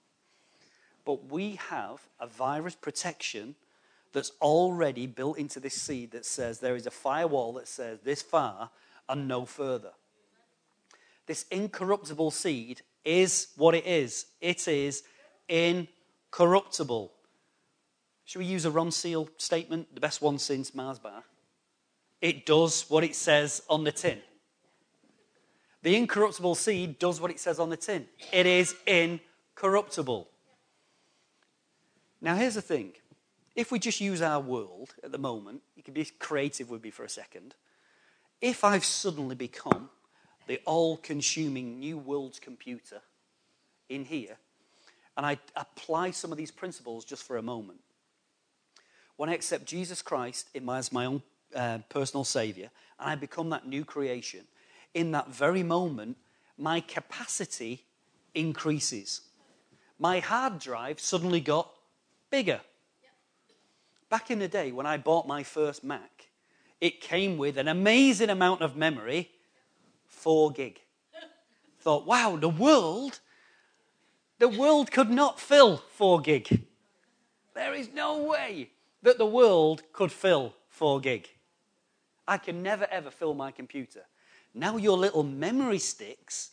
[1.04, 3.56] But we have a virus protection
[4.12, 8.22] that's already built into this seed that says there is a firewall that says this
[8.22, 8.70] far
[9.08, 9.90] and no further.
[11.26, 14.27] This incorruptible seed is what it is.
[14.40, 15.03] It is
[15.49, 17.12] incorruptible.
[18.25, 19.95] Should we use a Ronseal statement?
[19.95, 21.25] The best one since Mars bar.
[22.21, 24.19] It does what it says on the tin.
[25.83, 28.07] The incorruptible seed does what it says on the tin.
[28.33, 30.29] It is incorruptible.
[32.23, 32.93] Now, here's the thing.
[33.55, 36.90] If we just use our world at the moment, you can be creative with me
[36.90, 37.55] for a second.
[38.40, 39.90] If I've suddenly become
[40.46, 43.00] the all consuming new world's computer
[43.88, 44.37] in here,
[45.16, 47.80] and I apply some of these principles just for a moment.
[49.16, 51.22] When I accept Jesus Christ as my own
[51.54, 54.40] uh, personal Savior, and I become that new creation,
[54.92, 56.16] in that very moment,
[56.57, 57.85] my capacity
[58.35, 59.20] increases.
[59.98, 61.72] My hard drive suddenly got
[62.30, 62.61] bigger.
[64.11, 66.28] Back in the day when I bought my first Mac,
[66.80, 69.30] it came with an amazing amount of memory
[70.14, 70.81] 4 gig.
[71.81, 73.20] Thought, wow, the world,
[74.38, 76.66] the world could not fill 4 gig.
[77.55, 78.70] There is no way
[79.03, 81.29] that the world could fill 4 gig.
[82.27, 84.05] I can never ever fill my computer.
[84.55, 86.53] Now your little memory sticks,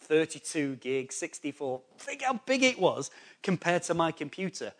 [0.00, 3.10] 32 gig, 64, think how big it was
[3.42, 4.72] compared to my computer.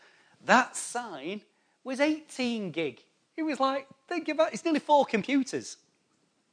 [0.45, 1.42] That sign
[1.85, 3.03] was 18 gig.
[3.37, 5.77] It was like, think about it, it's nearly four computers,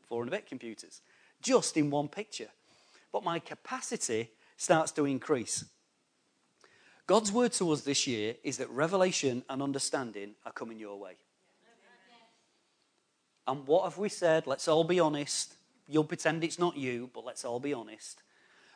[0.08, 1.02] four and a bit computers
[1.42, 2.50] just in one picture.
[3.12, 5.66] But my capacity starts to increase.
[7.08, 11.14] God's word to us this year is that revelation and understanding are coming your way.
[13.48, 14.46] And what have we said?
[14.46, 15.56] Let's all be honest.
[15.90, 18.22] you'll pretend it's not you, but let's all be honest,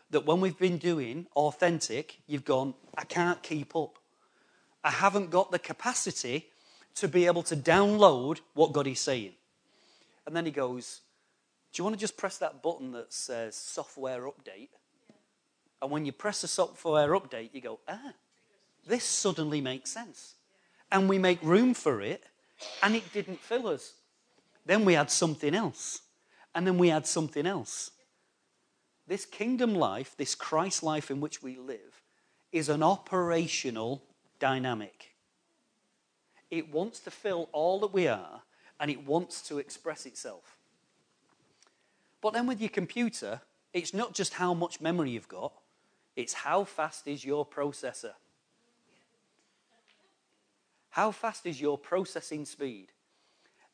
[0.10, 3.98] that when we've been doing authentic, you've gone, I can't keep up.
[4.84, 6.48] I haven't got the capacity
[6.96, 9.34] to be able to download what God is saying.
[10.26, 11.02] And then he goes,
[11.74, 14.70] Do you want to just press that button that says software update?
[15.82, 18.14] And when you press the software update, you go, Ah,
[18.86, 20.36] this suddenly makes sense.
[20.92, 22.24] And we make room for it,
[22.84, 23.94] and it didn't fill us.
[24.66, 26.02] Then we had something else.
[26.54, 27.90] And then we had something else.
[29.08, 32.04] This kingdom life, this Christ life in which we live,
[32.52, 34.04] is an operational
[34.40, 35.16] dynamic.
[36.52, 38.44] It wants to fill all that we are
[38.80, 40.60] and it wants to express itself.
[42.24, 43.42] But then with your computer,
[43.74, 45.52] it's not just how much memory you've got,
[46.16, 48.14] it's how fast is your processor.
[50.92, 52.94] How fast is your processing speed?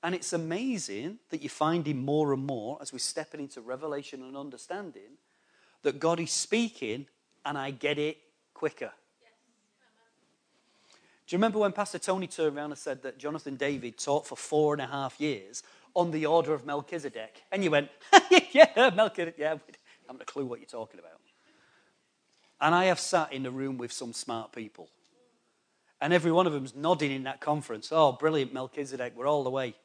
[0.01, 4.35] And it's amazing that you're finding more and more as we're stepping into revelation and
[4.35, 5.19] understanding
[5.83, 7.05] that God is speaking
[7.45, 8.17] and I get it
[8.55, 8.91] quicker.
[11.27, 14.35] Do you remember when Pastor Tony turned around and said that Jonathan David taught for
[14.35, 15.61] four and a half years
[15.95, 17.43] on the order of Melchizedek?
[17.51, 17.89] And you went,
[18.51, 19.59] yeah, Melchizedek, yeah, I
[20.07, 21.19] haven't a clue what you're talking about.
[22.61, 24.89] And I have sat in a room with some smart people.
[26.01, 27.89] And every one of them's nodding in that conference.
[27.91, 29.75] Oh, brilliant, Melchizedek, we're all the way.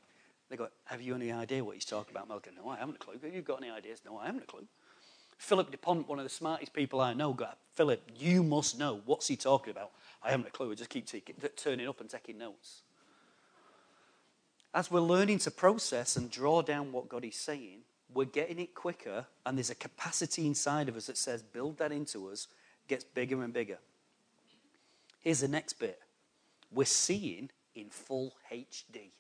[0.49, 2.65] They go, Have you any idea what he's talking about, Melchizedek?
[2.65, 3.15] No, I haven't a clue.
[3.23, 4.01] Have you got any ideas?
[4.05, 4.67] No, I haven't a clue.
[5.39, 9.01] Philip DuPont, one of the smartest people I know, got, Philip, you must know.
[9.05, 9.91] What's he talking about?
[10.23, 10.71] I haven't a clue.
[10.71, 11.07] I just keep
[11.57, 12.83] turning up and taking notes.
[14.75, 17.83] As we're learning to process and draw down what God is saying,
[18.13, 21.93] we're getting it quicker, and there's a capacity inside of us that says, build that
[21.93, 22.49] into us,
[22.89, 23.79] gets bigger and bigger.
[25.21, 26.01] Here's the next bit
[26.73, 29.11] we're seeing in full HD.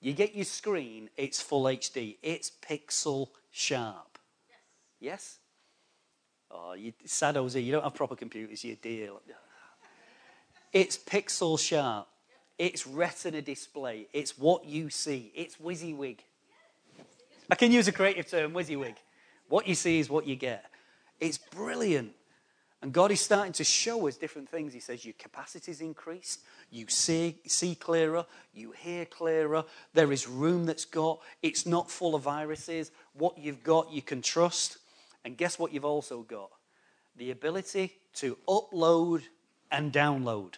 [0.00, 4.18] You get your screen, it's full HD, it's pixel sharp.
[5.00, 5.38] Yes?
[6.50, 9.20] Oh, you, sad Ozzy, you don't have proper computers, you deal.
[10.72, 12.06] It's pixel sharp.
[12.58, 14.06] It's retina display.
[14.12, 15.30] It's what you see.
[15.34, 16.18] It's WYSIWYG.
[17.50, 18.96] I can use a creative term, WYSIWYG.
[19.48, 20.64] What you see is what you get.
[21.20, 22.12] It's brilliant.
[22.82, 24.72] And God is starting to show us different things.
[24.74, 26.40] He says, Your capacity is increased.
[26.70, 28.26] You see, see clearer.
[28.54, 29.64] You hear clearer.
[29.94, 31.20] There is room that's got.
[31.42, 32.90] It's not full of viruses.
[33.14, 34.78] What you've got, you can trust.
[35.24, 36.50] And guess what you've also got?
[37.16, 39.22] The ability to upload
[39.70, 40.54] and download.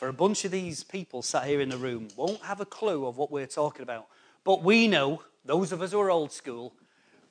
[0.00, 3.04] For a bunch of these people sat here in the room, won't have a clue
[3.04, 4.06] of what we're talking about.
[4.44, 6.72] But we know, those of us who are old school,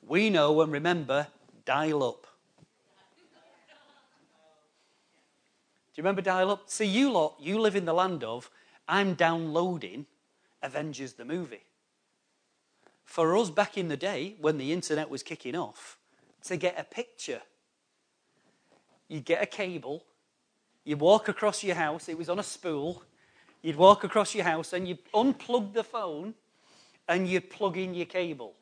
[0.06, 1.26] we know and remember
[1.64, 2.28] dial up.
[2.60, 2.66] Do
[5.96, 6.70] you remember dial up?
[6.70, 8.48] See, you lot, you live in the land of,
[8.86, 10.06] I'm downloading
[10.62, 11.64] Avengers the movie.
[13.04, 15.98] For us back in the day, when the internet was kicking off,
[16.44, 17.42] to get a picture,
[19.08, 20.04] you'd get a cable,
[20.90, 23.04] you'd walk across your house, it was on a spool,
[23.62, 26.34] you'd walk across your house and you'd unplug the phone
[27.08, 28.54] and you'd plug in your cable.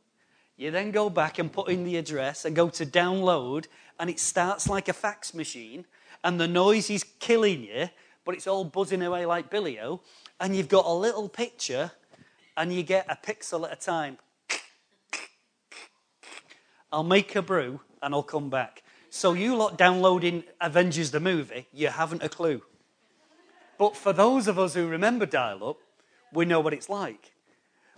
[0.59, 3.65] You then go back and put in the address and go to download,
[3.99, 5.87] and it starts like a fax machine,
[6.23, 7.89] and the noise is killing you,
[8.27, 10.01] but it's all buzzing away like Billio,
[10.39, 11.93] and you've got a little picture,
[12.59, 14.19] and you get a pixel at a time.
[16.93, 18.83] I'll make a brew and I'll come back.
[19.11, 22.63] So you lot downloading Avengers the movie, you haven't a clue.
[23.79, 25.79] But for those of us who remember dial up,
[26.33, 27.33] we know what it's like.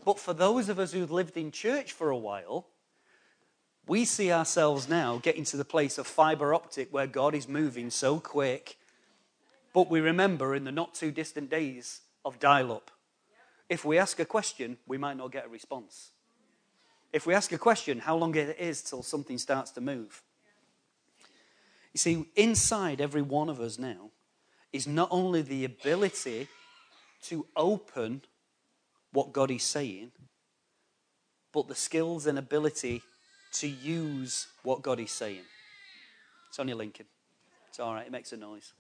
[0.05, 2.67] But for those of us who've lived in church for a while,
[3.87, 7.91] we see ourselves now getting to the place of fiber optic where God is moving
[7.91, 8.79] so quick.
[9.73, 12.91] But we remember in the not too distant days of dial up.
[13.69, 16.11] If we ask a question, we might not get a response.
[17.13, 20.23] If we ask a question, how long it is till something starts to move.
[21.93, 24.11] You see, inside every one of us now
[24.73, 26.49] is not only the ability
[27.23, 28.23] to open
[29.13, 30.13] what God is saying,
[31.53, 33.03] but the skills and ability
[33.53, 35.43] to use what God is saying.
[36.49, 37.07] It's only Lincoln.
[37.69, 38.73] It's all right, it makes a noise.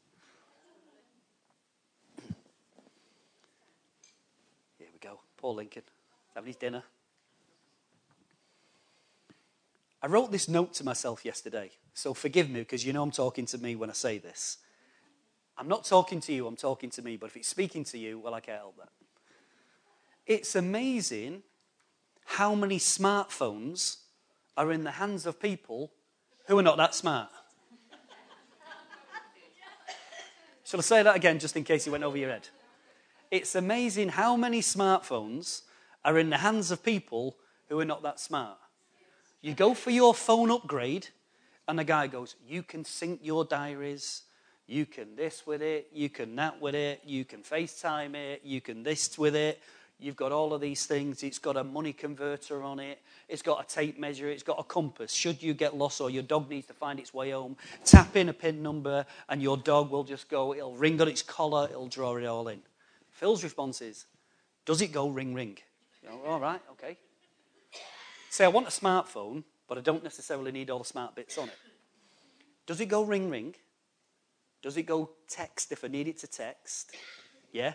[4.79, 5.21] Here we go.
[5.37, 5.83] Poor Lincoln.
[6.35, 6.83] Having his dinner.
[10.03, 11.71] I wrote this note to myself yesterday,
[12.01, 14.57] so forgive me because you know I'm talking to me when I say this.
[15.59, 18.19] I'm not talking to you, I'm talking to me, but if it's speaking to you,
[18.19, 18.89] well, I can't help that.
[20.27, 21.43] It's amazing
[22.25, 23.99] how many smartphones
[24.57, 25.93] are in the hands of people
[26.47, 27.29] who are not that smart.
[30.65, 32.49] Shall I say that again just in case it went over your head?
[33.31, 35.63] It's amazing how many smartphones
[36.03, 37.37] are in the hands of people
[37.69, 38.57] who are not that smart.
[39.43, 41.09] You go for your phone upgrade,
[41.69, 44.23] and the guy goes, You can sync your diaries.
[44.67, 45.89] You can this with it.
[45.93, 47.03] You can that with it.
[47.05, 48.43] You can FaceTime it.
[48.45, 49.61] You can this with it.
[49.99, 51.23] You've got all of these things.
[51.23, 53.01] It's got a money converter on it.
[53.29, 54.29] It's got a tape measure.
[54.31, 55.13] It's got a compass.
[55.13, 58.29] Should you get lost or your dog needs to find its way home, tap in
[58.31, 61.89] a PIN number and your dog will just go, it'll ring on its collar, it'll
[61.89, 62.61] draw it all in.
[63.11, 64.07] Phil's response is,
[64.65, 65.59] Does it go ring, ring?
[66.03, 66.97] You know, all right, okay.
[68.31, 71.47] Say, I want a smartphone, but I don't necessarily need all the smart bits on
[71.47, 71.55] it.
[72.67, 73.55] Does it go ring, ring?
[74.63, 76.91] Does it go text if I need it to text?
[77.53, 77.75] Yeah.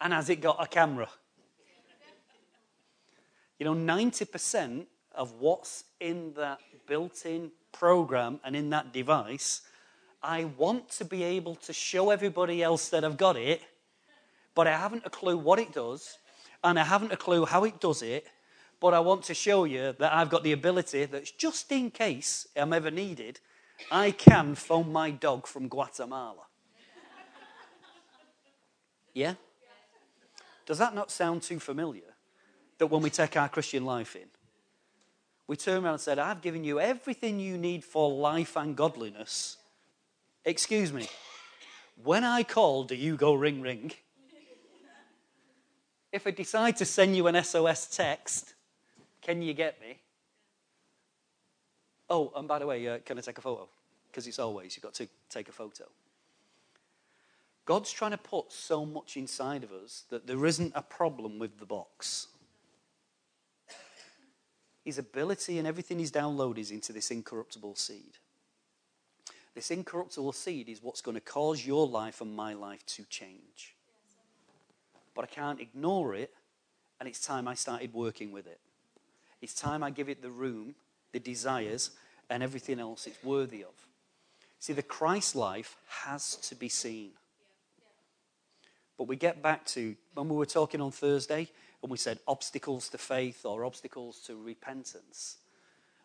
[0.00, 1.10] And has it got a camera?
[3.58, 9.60] You know, 90% of what's in that built in program and in that device,
[10.22, 13.60] I want to be able to show everybody else that I've got it,
[14.54, 16.16] but I haven't a clue what it does,
[16.64, 18.26] and I haven't a clue how it does it,
[18.80, 22.46] but I want to show you that I've got the ability that just in case
[22.56, 23.40] I'm ever needed,
[23.90, 26.44] I can phone my dog from Guatemala.
[29.14, 29.34] Yeah?
[30.66, 32.08] Does that not sound too familiar?
[32.78, 34.28] that when we take our Christian life in,
[35.46, 39.56] we turn around and said, I've given you everything you need for life and godliness.
[40.44, 41.08] Excuse me.
[42.02, 43.92] When I call, do you go ring ring?
[46.12, 48.54] If I decide to send you an SOS text,
[49.28, 49.98] can you get me?
[52.08, 53.68] Oh, and by the way, uh, can I take a photo?
[54.10, 55.84] Because it's always, you've got to take a photo.
[57.66, 61.58] God's trying to put so much inside of us that there isn't a problem with
[61.58, 62.28] the box
[64.88, 68.16] his ability and everything he's downloaded is into this incorruptible seed.
[69.54, 73.74] This incorruptible seed is what's going to cause your life and my life to change.
[75.14, 76.32] But I can't ignore it,
[76.98, 78.60] and it's time I started working with it.
[79.40, 80.74] It's time I give it the room,
[81.12, 81.90] the desires,
[82.28, 83.74] and everything else it's worthy of.
[84.58, 87.10] See, the Christ life has to be seen.
[88.96, 91.48] But we get back to when we were talking on Thursday,
[91.82, 95.36] and we said obstacles to faith or obstacles to repentance.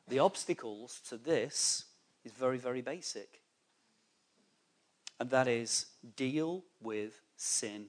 [0.08, 1.86] The obstacles to this
[2.24, 3.42] is very, very basic.
[5.20, 7.88] And that is deal with sin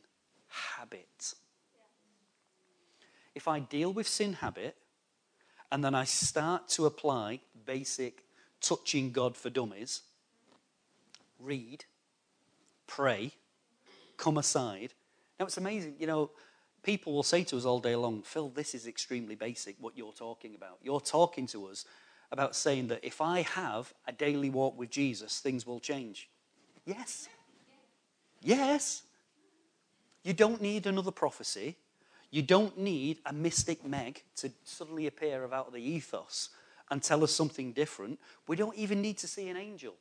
[0.78, 1.34] habit.
[3.34, 4.76] If I deal with sin habit
[5.70, 8.24] and then I start to apply basic
[8.60, 10.02] touching God for dummies,
[11.38, 11.84] read,
[12.86, 13.32] pray,
[14.16, 14.94] come aside.
[15.38, 16.30] Now it's amazing, you know,
[16.82, 20.12] people will say to us all day long, Phil, this is extremely basic what you're
[20.12, 20.78] talking about.
[20.82, 21.84] You're talking to us
[22.30, 26.28] about saying that if I have a daily walk with Jesus, things will change.
[26.84, 27.28] Yes.
[28.40, 29.02] Yes.
[30.22, 31.76] You don't need another prophecy.
[32.34, 36.48] You don't need a mystic Meg to suddenly appear out of the ethos
[36.90, 38.18] and tell us something different.
[38.48, 39.94] We don't even need to see an angel.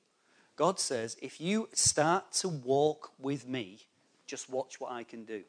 [0.56, 3.86] God says, if you start to walk with me,
[4.26, 5.44] just watch what I can do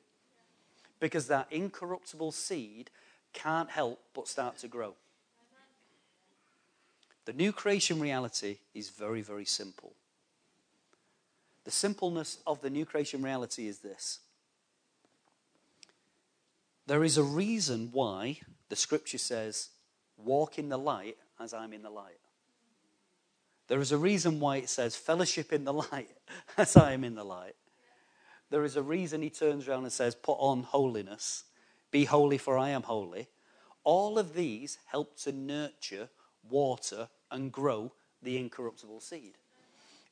[1.01, 2.91] because that incorruptible seed
[3.32, 4.93] can't help but start to grow.
[7.24, 9.95] The new creation reality is very, very simple.
[11.64, 14.20] The simpleness of the new creation reality is this
[16.87, 19.70] there is a reason why the scripture says,
[20.16, 22.18] Walk in the light as I'm in the light.
[23.68, 26.11] There is a reason why it says, Fellowship in the light
[26.59, 27.57] as I am in the light.
[28.51, 31.45] There is a reason he turns around and says, Put on holiness.
[31.91, 33.28] Be holy, for I am holy.
[33.82, 36.09] All of these help to nurture,
[36.49, 39.35] water, and grow the incorruptible seed.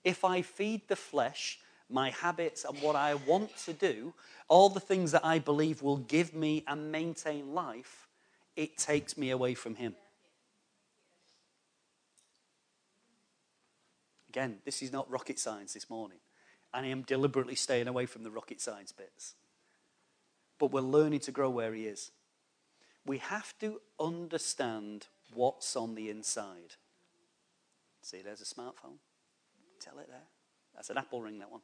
[0.04, 1.58] If I feed the flesh,
[1.92, 4.14] my habits, and what I want to do,
[4.48, 8.08] all the things that I believe will give me and maintain life,
[8.56, 9.94] it takes me away from Him.
[14.28, 16.18] Again, this is not rocket science this morning
[16.74, 19.34] and I am deliberately staying away from the rocket science bits.
[20.58, 22.10] But we're learning to grow where He is.
[23.04, 26.76] We have to understand what's on the inside.
[28.00, 28.98] See, there's a smartphone.
[29.80, 30.28] Tell it there.
[30.74, 31.60] That's an Apple ring, that one.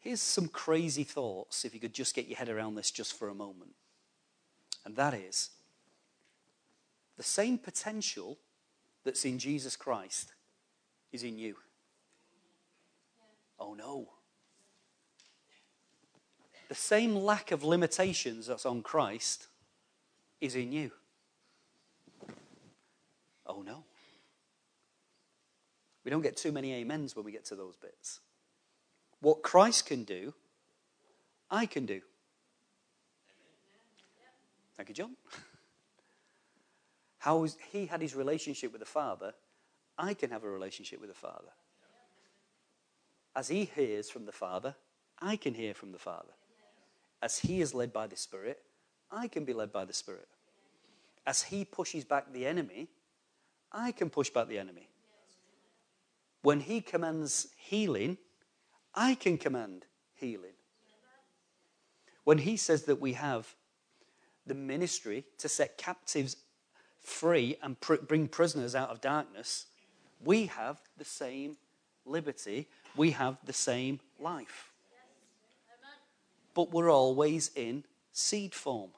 [0.00, 3.28] Here's some crazy thoughts, if you could just get your head around this just for
[3.28, 3.74] a moment.
[4.84, 5.50] And that is
[7.18, 8.38] the same potential
[9.04, 10.32] that's in Jesus Christ
[11.12, 11.56] is in you.
[13.58, 14.08] Oh no.
[16.70, 19.48] The same lack of limitations that's on Christ
[20.40, 20.92] is in you.
[23.46, 23.84] Oh no.
[26.04, 28.20] We don't get too many amens when we get to those bits.
[29.20, 30.34] What Christ can do,
[31.50, 32.00] I can do.
[34.76, 35.16] Thank you, John.
[37.18, 39.34] How he had his relationship with the Father,
[39.98, 41.52] I can have a relationship with the Father.
[43.36, 44.74] As he hears from the Father,
[45.20, 46.32] I can hear from the Father.
[47.22, 48.62] As he is led by the Spirit,
[49.10, 50.28] I can be led by the Spirit.
[51.26, 52.88] As he pushes back the enemy,
[53.70, 54.88] I can push back the enemy.
[56.42, 58.16] When he commands healing,
[58.94, 60.52] I can command healing.
[62.24, 63.54] When he says that we have
[64.46, 66.36] the ministry to set captives
[67.00, 69.66] free and pr- bring prisoners out of darkness,
[70.22, 71.56] we have the same
[72.04, 74.72] liberty, we have the same life.
[76.54, 78.90] But we're always in seed form.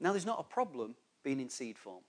[0.00, 2.02] Now, there's not a problem being in seed form.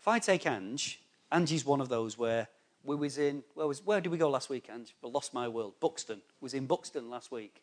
[0.00, 1.00] If I take Ange,
[1.32, 2.48] Angie's one of those where
[2.84, 4.92] we was in, where, was, where did we go last weekend?
[5.02, 5.74] We lost my world.
[5.80, 6.20] Buxton.
[6.40, 7.62] was in Buxton last week.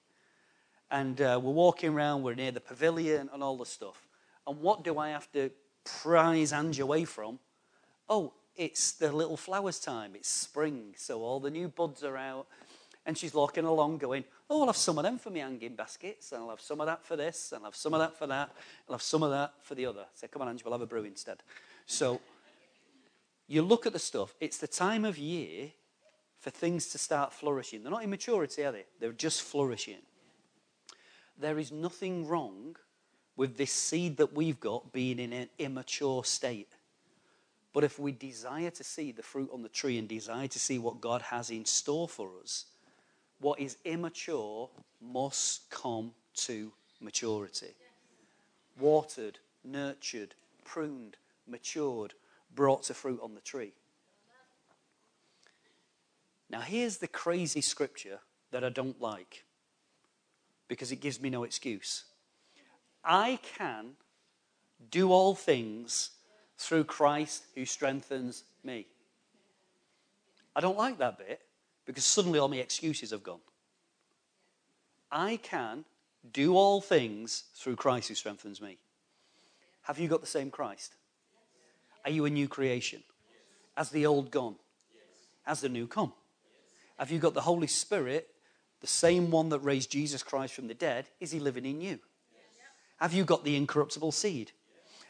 [0.89, 4.07] And uh, we're walking around, we're near the pavilion and all the stuff.
[4.45, 5.51] And what do I have to
[5.85, 7.39] prize Ange away from?
[8.09, 10.15] Oh, it's the little flowers time.
[10.15, 12.47] It's spring, so all the new buds are out.
[13.05, 16.33] And she's walking along going, Oh, I'll have some of them for my hanging baskets,
[16.33, 18.27] and I'll have some of that for this, and I'll have some of that for
[18.27, 18.51] that,
[18.87, 20.01] I'll have some of that for the other.
[20.01, 21.41] I say, Come on, Ange, we'll have a brew instead.
[21.85, 22.19] So
[23.51, 25.71] you look at the stuff, it's the time of year
[26.39, 27.83] for things to start flourishing.
[27.83, 28.85] They're not in maturity, are they?
[28.99, 30.01] They're just flourishing.
[31.37, 32.77] There is nothing wrong
[33.35, 36.71] with this seed that we've got being in an immature state.
[37.73, 40.77] But if we desire to see the fruit on the tree and desire to see
[40.77, 42.65] what God has in store for us,
[43.39, 44.69] what is immature
[45.01, 46.71] must come to
[47.01, 47.75] maturity.
[48.79, 52.13] Watered, nurtured, pruned, matured,
[52.55, 53.73] brought to fruit on the tree.
[56.49, 58.19] Now, here's the crazy scripture
[58.51, 59.45] that I don't like
[60.67, 62.05] because it gives me no excuse.
[63.03, 63.91] I can
[64.89, 66.11] do all things
[66.57, 68.87] through Christ who strengthens me.
[70.55, 71.41] I don't like that bit
[71.85, 73.39] because suddenly all my excuses have gone.
[75.11, 75.85] I can
[76.31, 78.77] do all things through Christ who strengthens me.
[79.83, 80.95] Have you got the same Christ?
[82.05, 83.03] Are you a new creation?
[83.75, 84.55] Has the old gone?
[85.43, 86.13] Has the new come?
[86.97, 88.29] Have you got the Holy Spirit,
[88.81, 91.07] the same one that raised Jesus Christ from the dead?
[91.19, 91.99] Is he living in you?
[92.97, 94.51] Have you got the incorruptible seed?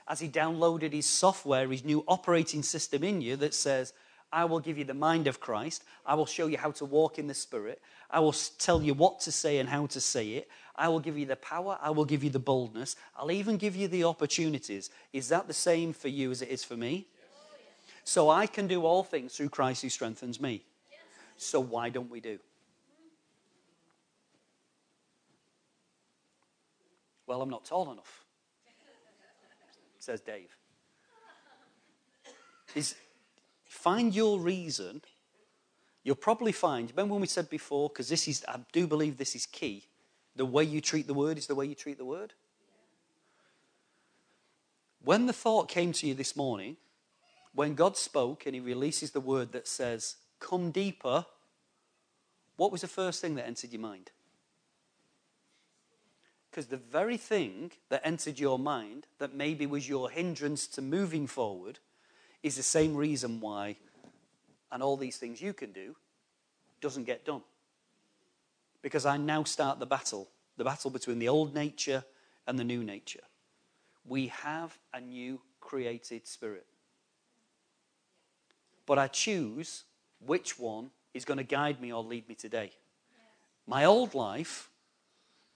[0.08, 3.94] Has he downloaded his software, his new operating system in you that says,
[4.34, 5.84] I will give you the mind of Christ.
[6.06, 7.82] I will show you how to walk in the Spirit.
[8.10, 10.50] I will tell you what to say and how to say it.
[10.76, 11.78] I will give you the power.
[11.82, 12.96] I will give you the boldness.
[13.18, 14.90] I'll even give you the opportunities.
[15.12, 17.08] Is that the same for you as it is for me?
[18.04, 20.64] So I can do all things through Christ who strengthens me.
[21.38, 22.40] So why don't we do?
[27.28, 28.26] Well, I'm not tall enough,
[30.00, 30.56] says Dave.
[32.76, 32.96] Is,
[33.72, 35.02] find your reason.
[36.04, 39.36] You'll probably find, remember when we said before, because this is, I do believe this
[39.36, 39.86] is key,
[40.36, 42.34] the way you treat the word is the way you treat the word.
[45.04, 46.78] When the thought came to you this morning,
[47.54, 51.26] when God spoke and He releases the word that says, Come deeper,
[52.58, 54.12] what was the first thing that entered your mind?
[56.50, 61.26] Because the very thing that entered your mind that maybe was your hindrance to moving
[61.26, 61.80] forward
[62.44, 63.78] is the same reason why,
[64.72, 65.96] and all these things you can do,
[66.82, 67.42] doesn't get done.
[68.82, 70.28] Because I now start the battle
[70.62, 72.04] the battle between the old nature
[72.46, 73.24] and the new nature.
[74.06, 76.68] We have a new created spirit.
[78.86, 79.86] But I choose
[80.24, 82.74] which one is going to guide me or lead me today.
[83.66, 84.70] My old life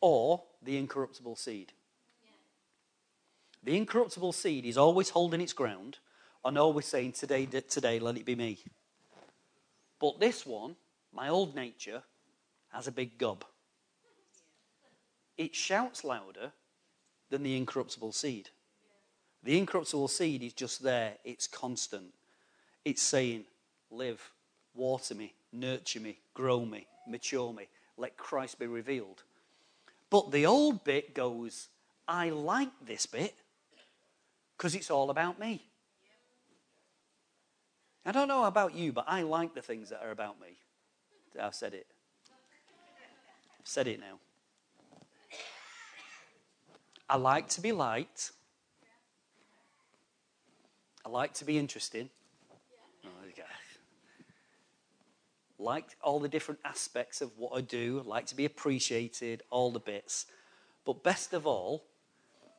[0.02, 1.74] or the incorruptible seed.
[3.64, 6.00] The incorruptible seed is always holding its ground
[6.46, 8.60] and always saying, Today, today, let it be me.
[10.00, 10.76] But this one,
[11.12, 12.04] my old nature,
[12.72, 13.43] has a big gob.
[15.38, 16.52] It shouts louder
[17.30, 18.50] than the incorruptible seed.
[19.43, 22.14] The incorruptible seed is just there, it's constant.
[22.86, 23.46] It's saying,
[23.89, 24.32] Live,
[24.76, 27.68] water me, nurture me, grow me, mature me,
[27.98, 29.24] let Christ be revealed.
[30.10, 31.70] But the old bit goes,
[32.08, 33.34] I like this bit
[34.58, 35.64] because it's all about me.
[38.06, 40.60] I don't know about you, but I like the things that are about me.
[41.41, 41.88] I've said it.
[43.60, 44.20] I've said it now.
[47.10, 48.32] I like to be liked.
[51.06, 52.10] I like to be interesting.
[53.06, 53.10] Oh,
[55.58, 59.80] like all the different aspects of what I do, like to be appreciated, all the
[59.80, 60.26] bits.
[60.86, 61.84] But best of all,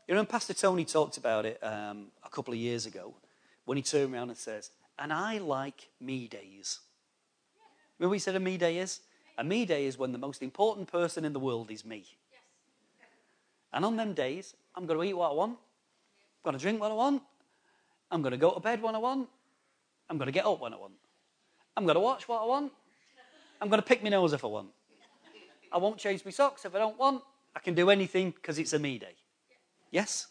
[0.08, 3.14] you know, Pastor Tony talked about it um, a couple of years ago
[3.64, 6.80] when he turned around and says, and I like me days.
[7.98, 9.00] Remember what he said a me day is?
[9.38, 12.04] A me day is when the most important person in the world is me.
[13.72, 15.52] And on them days, I'm going to eat what I want.
[15.52, 17.22] I'm going to drink what I want.
[18.10, 19.28] I'm going to go to bed when I want.
[20.08, 20.94] I'm going to get up when I want.
[21.76, 22.72] I'm going to watch what I want.
[23.60, 24.68] I'm going to pick my nose if I want.
[25.72, 27.22] I won't change my socks if I don't want.
[27.54, 29.16] I can do anything because it's a me day.
[29.90, 30.28] Yes?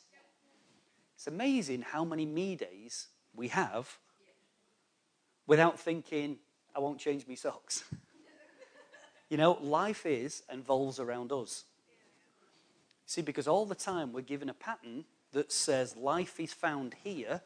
[1.16, 3.98] It's amazing how many me days we have
[5.48, 6.38] without thinking,
[6.76, 7.84] I won't change my socks.
[9.30, 11.66] you know, life is involves around us.
[13.06, 17.42] See, because all the time we're given a pattern that says life is found here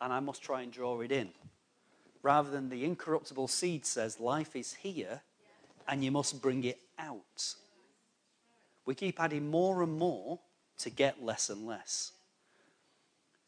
[0.00, 1.30] and I must try and draw it in.
[2.22, 5.20] Rather than the incorruptible seed says life is here
[5.88, 7.54] and you must bring it out.
[8.86, 10.40] We keep adding more and more
[10.78, 12.12] to get less and less.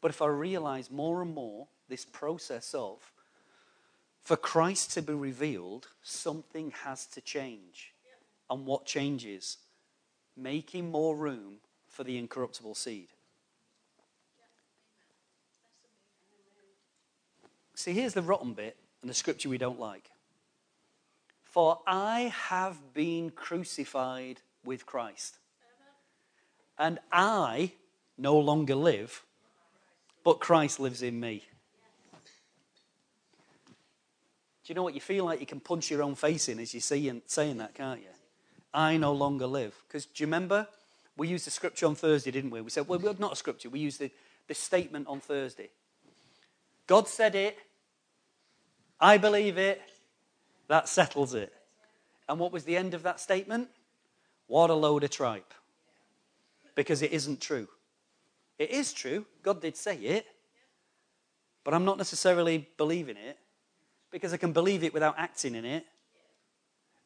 [0.01, 3.11] But if I realize more and more this process of,
[4.25, 7.93] for Christ to be revealed, something has to change.
[8.49, 9.57] And what changes?
[10.35, 11.57] Making more room
[11.87, 13.09] for the incorruptible seed.
[17.75, 20.09] See, here's the rotten bit and the scripture we don't like.
[21.43, 25.37] For I have been crucified with Christ.
[26.79, 27.73] And I
[28.17, 29.23] no longer live,
[30.23, 31.43] but Christ lives in me.
[34.65, 34.95] Do you know what?
[34.95, 37.57] You feel like you can punch your own face in as you see and saying
[37.57, 38.07] that, can't you?
[38.73, 39.75] I no longer live.
[39.87, 40.67] Because do you remember?
[41.15, 42.61] We used the scripture on Thursday, didn't we?
[42.61, 43.69] We said, well, not a scripture.
[43.69, 44.09] We used the,
[44.47, 45.69] the statement on Thursday.
[46.87, 47.59] God said it.
[48.99, 49.81] I believe it.
[50.67, 51.53] That settles it.
[52.27, 53.69] And what was the end of that statement?
[54.47, 55.53] What a load of tripe
[56.73, 57.67] because it isn't true.
[58.57, 59.25] It is true.
[59.43, 60.25] God did say it.
[61.63, 63.37] But I'm not necessarily believing it
[64.15, 65.85] because I can believe it without acting in it.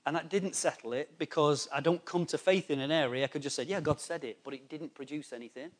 [0.05, 3.23] And that didn't settle it because I don't come to faith in an area.
[3.23, 5.71] I could just say, yeah, God said it, but it didn't produce anything.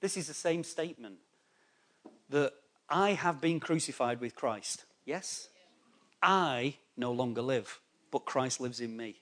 [0.00, 1.16] This is the same statement
[2.30, 2.54] that
[2.88, 4.86] I have been crucified with Christ.
[5.04, 5.50] Yes?
[6.22, 7.78] I no longer live,
[8.10, 9.16] but Christ lives in me.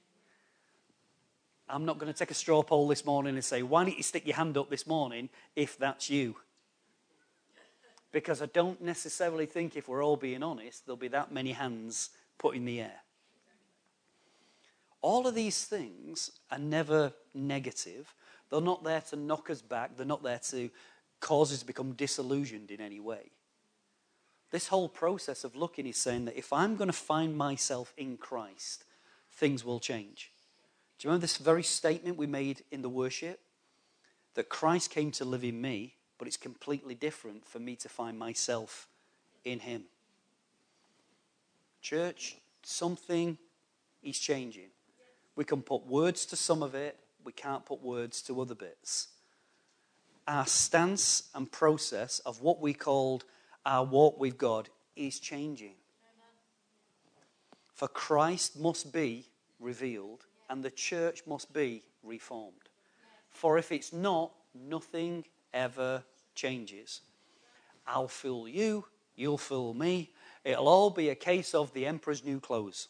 [1.69, 4.05] I'm not going to take a straw poll this morning and say, why don't you
[4.05, 6.37] stick your hand up this morning if that's you?
[8.13, 12.11] Because I don't necessarily think, if we're all being honest, there'll be that many hands
[12.39, 13.01] put in the air.
[15.03, 18.15] All of these things are never negative.
[18.51, 20.71] They're not there to knock us back, they're not there to
[21.21, 23.31] cause us to become disillusioned in any way.
[24.51, 28.17] This whole process of looking is saying that if I'm going to find myself in
[28.17, 28.85] Christ,
[29.31, 30.33] things will change.
[30.99, 33.41] Do you remember this very statement we made in the worship?
[34.35, 38.18] That Christ came to live in me, but it's completely different for me to find
[38.18, 38.87] myself
[39.43, 39.85] in Him.
[41.81, 43.39] Church, something
[44.03, 44.68] is changing.
[45.35, 49.09] We can put words to some of it, we can't put words to other bits.
[50.29, 53.25] Our stance and process of what we called
[53.64, 55.77] our walk with God is changing.
[57.73, 59.25] For Christ must be
[59.59, 62.68] revealed and the church must be reformed.
[63.31, 66.05] For if it's not, nothing ever
[66.41, 67.01] changes.
[67.86, 70.11] I'll fool you, you'll fool me.
[70.45, 72.88] It'll all be a case of the emperor's new clothes.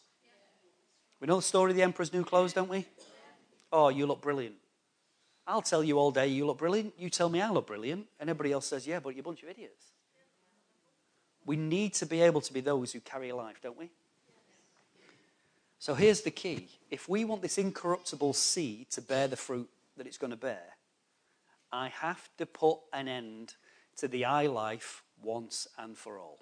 [1.19, 2.85] We know the story of the emperor's new clothes, don't we?
[3.71, 4.55] Oh, you look brilliant.
[5.45, 6.93] I'll tell you all day you look brilliant.
[6.97, 8.05] You tell me I look brilliant.
[8.19, 9.85] And everybody else says, yeah, but you're a bunch of idiots.
[11.45, 13.89] We need to be able to be those who carry life, don't we?
[15.79, 16.69] So here's the key.
[16.89, 20.61] If we want this incorruptible seed to bear the fruit that it's going to bear,
[21.71, 23.55] I have to put an end
[23.97, 26.39] to the I life once and for all.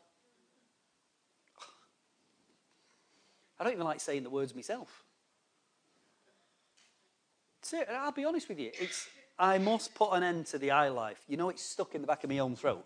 [3.60, 5.04] I don't even like saying the words myself.
[7.92, 8.72] I'll be honest with you.
[8.80, 9.08] It's,
[9.38, 11.22] I must put an end to the I life.
[11.28, 12.86] You know, it's stuck in the back of my own throat.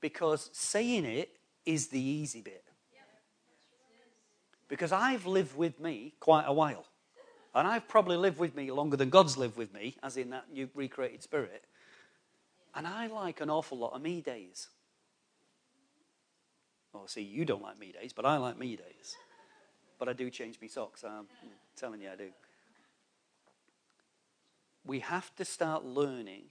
[0.00, 1.30] Because saying it
[1.66, 2.64] is the easy bit.
[4.68, 6.86] Because I've lived with me quite a while.
[7.54, 10.52] And I've probably lived with me longer than God's lived with me, as in that
[10.52, 11.64] new recreated spirit.
[12.74, 14.68] And I like an awful lot of me days.
[16.94, 19.16] Oh, see, you don't like me days, but I like me days.
[19.98, 21.04] But I do change my socks.
[21.04, 21.26] I'm
[21.76, 22.30] telling you, I do.
[24.84, 26.44] We have to start learning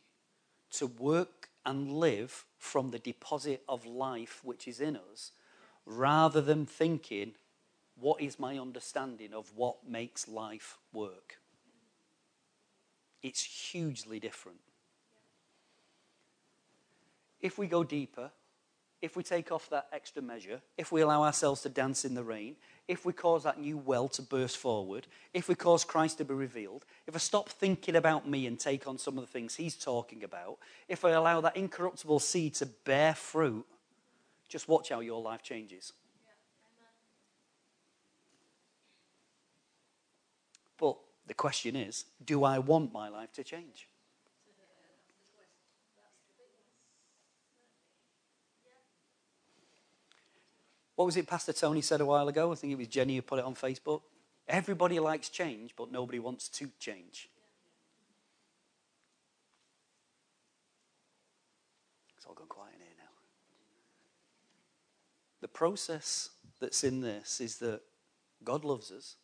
[0.72, 5.32] to work and live from the deposit of life which is in us
[5.86, 7.34] rather than thinking,
[8.00, 11.40] what is my understanding of what makes life work?
[13.22, 14.60] It's hugely different.
[17.42, 18.32] If we go deeper,
[19.02, 22.24] if we take off that extra measure, if we allow ourselves to dance in the
[22.24, 22.56] rain,
[22.88, 26.34] if we cause that new well to burst forward, if we cause Christ to be
[26.34, 29.76] revealed, if I stop thinking about me and take on some of the things he's
[29.76, 30.58] talking about,
[30.90, 33.66] if I allow that incorruptible seed to bear fruit,
[34.50, 35.94] just watch how your life changes.
[40.78, 40.98] But
[41.30, 43.88] the question is do I want my life to change?
[50.96, 52.52] What was it Pastor Tony said a while ago?
[52.52, 54.02] I think it was Jenny who put it on Facebook.
[54.50, 57.30] Everybody likes change, but nobody wants to change.
[62.18, 63.12] It's all gone quiet in here now.
[65.40, 67.82] The process that's in this is that
[68.44, 69.16] God loves us,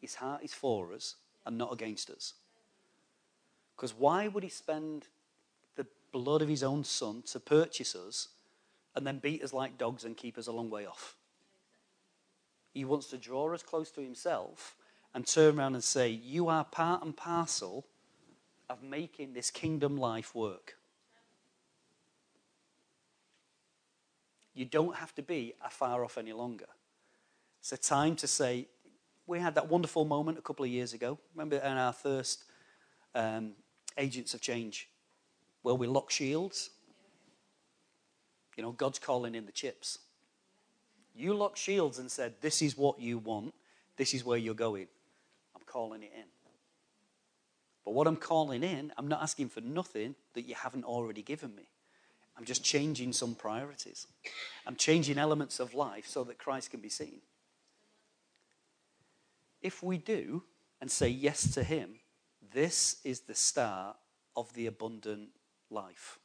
[0.00, 1.16] His heart is for us,
[1.46, 2.34] and not against us.
[3.76, 5.08] Because why would He spend
[5.76, 8.28] the blood of His own Son to purchase us
[8.94, 11.16] and then beat us like dogs and keep us a long way off.
[12.72, 14.76] He wants to draw us close to himself
[15.14, 17.86] and turn around and say, You are part and parcel
[18.68, 20.76] of making this kingdom life work.
[24.54, 26.66] You don't have to be afar off any longer.
[27.60, 28.68] It's a time to say,
[29.26, 31.18] we had that wonderful moment a couple of years ago.
[31.34, 32.44] Remember in our first
[33.14, 33.52] um,
[33.96, 34.88] Agents of Change,
[35.62, 36.70] where we lock shields
[38.56, 39.98] you know, God's calling in the chips.
[41.14, 43.54] You locked shields and said, This is what you want.
[43.96, 44.88] This is where you're going.
[45.54, 46.24] I'm calling it in.
[47.84, 51.54] But what I'm calling in, I'm not asking for nothing that you haven't already given
[51.54, 51.64] me.
[52.36, 54.06] I'm just changing some priorities.
[54.66, 57.20] I'm changing elements of life so that Christ can be seen.
[59.62, 60.42] If we do
[60.80, 62.00] and say yes to Him,
[62.52, 63.96] this is the start
[64.36, 65.30] of the abundant
[65.70, 66.18] life.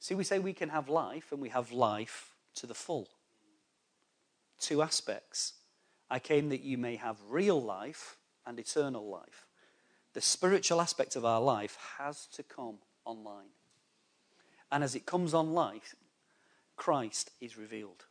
[0.00, 3.08] See, we say we can have life, and we have life to the full.
[4.58, 5.54] Two aspects.
[6.10, 8.16] I came that you may have real life
[8.46, 9.46] and eternal life.
[10.14, 13.52] The spiritual aspect of our life has to come online.
[14.72, 15.82] And as it comes online,
[16.76, 18.06] Christ is revealed.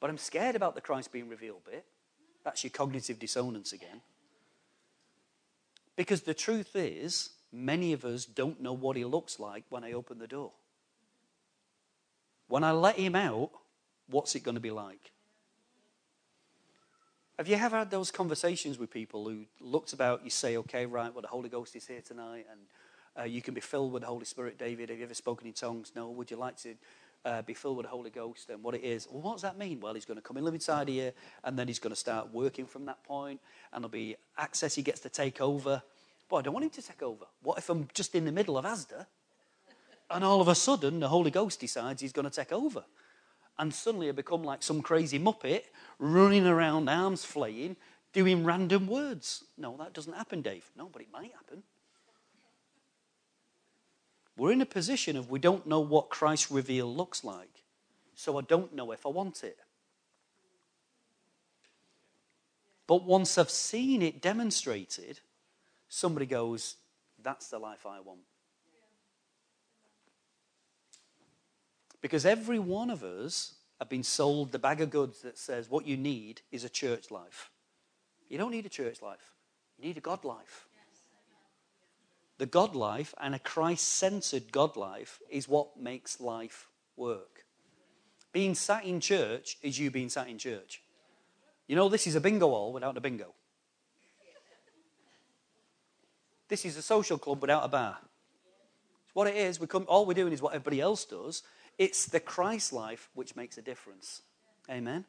[0.00, 1.84] But I'm scared about the Christ being revealed bit.
[2.42, 4.00] That's your cognitive dissonance again.
[5.94, 9.92] Because the truth is, many of us don't know what he looks like when I
[9.92, 10.52] open the door.
[12.48, 13.50] When I let him out,
[14.08, 15.12] what's it going to be like?
[17.36, 21.12] Have you ever had those conversations with people who looked about, you say, okay, right,
[21.12, 22.60] well, the Holy Ghost is here tonight, and
[23.18, 24.90] uh, you can be filled with the Holy Spirit, David.
[24.90, 25.92] Have you ever spoken in tongues?
[25.94, 26.10] No.
[26.10, 26.74] Would you like to
[27.24, 28.50] uh, be filled with the Holy Ghost?
[28.50, 29.06] And what it is?
[29.10, 29.80] Well, what does that mean?
[29.80, 31.12] Well, he's going to come and live inside of you,
[31.44, 33.40] and then he's going to start working from that point,
[33.72, 35.82] and there'll be access he gets to take over.
[36.28, 37.24] But I don't want him to take over.
[37.42, 39.06] What if I'm just in the middle of Asda
[40.10, 42.84] and all of a sudden the Holy Ghost decides he's going to take over?
[43.58, 45.64] And suddenly I become like some crazy muppet
[45.98, 47.76] running around, arms flaying,
[48.12, 49.44] doing random words.
[49.58, 50.70] No, that doesn't happen, Dave.
[50.76, 51.64] No, but it might happen.
[54.40, 57.62] We're in a position of we don't know what Christ's reveal looks like.
[58.14, 59.58] So I don't know if I want it.
[62.86, 65.20] But once I've seen it demonstrated,
[65.90, 66.76] somebody goes,
[67.22, 68.20] That's the life I want.
[72.00, 75.86] Because every one of us have been sold the bag of goods that says what
[75.86, 77.50] you need is a church life.
[78.30, 79.34] You don't need a church life,
[79.76, 80.66] you need a God life.
[82.40, 87.44] The God life and a Christ centered God life is what makes life work.
[88.32, 90.80] Being sat in church is you being sat in church.
[91.66, 93.34] You know, this is a bingo hall without a bingo.
[96.48, 97.98] This is a social club without a bar.
[99.04, 99.60] It's what it is.
[99.60, 101.42] We come, all we're doing is what everybody else does.
[101.76, 104.22] It's the Christ life which makes a difference.
[104.70, 105.04] Amen.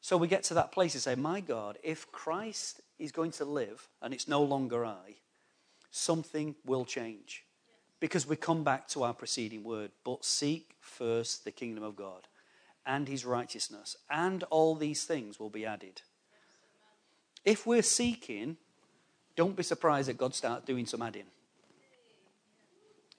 [0.00, 3.44] So we get to that place and say, My God, if Christ is going to
[3.44, 5.16] live and it's no longer I,
[5.92, 7.44] something will change.
[8.00, 12.26] Because we come back to our preceding word, but seek first the kingdom of God
[12.84, 16.02] and his righteousness, and all these things will be added.
[17.44, 18.56] If we're seeking
[19.34, 21.24] don't be surprised that God starts doing some adding.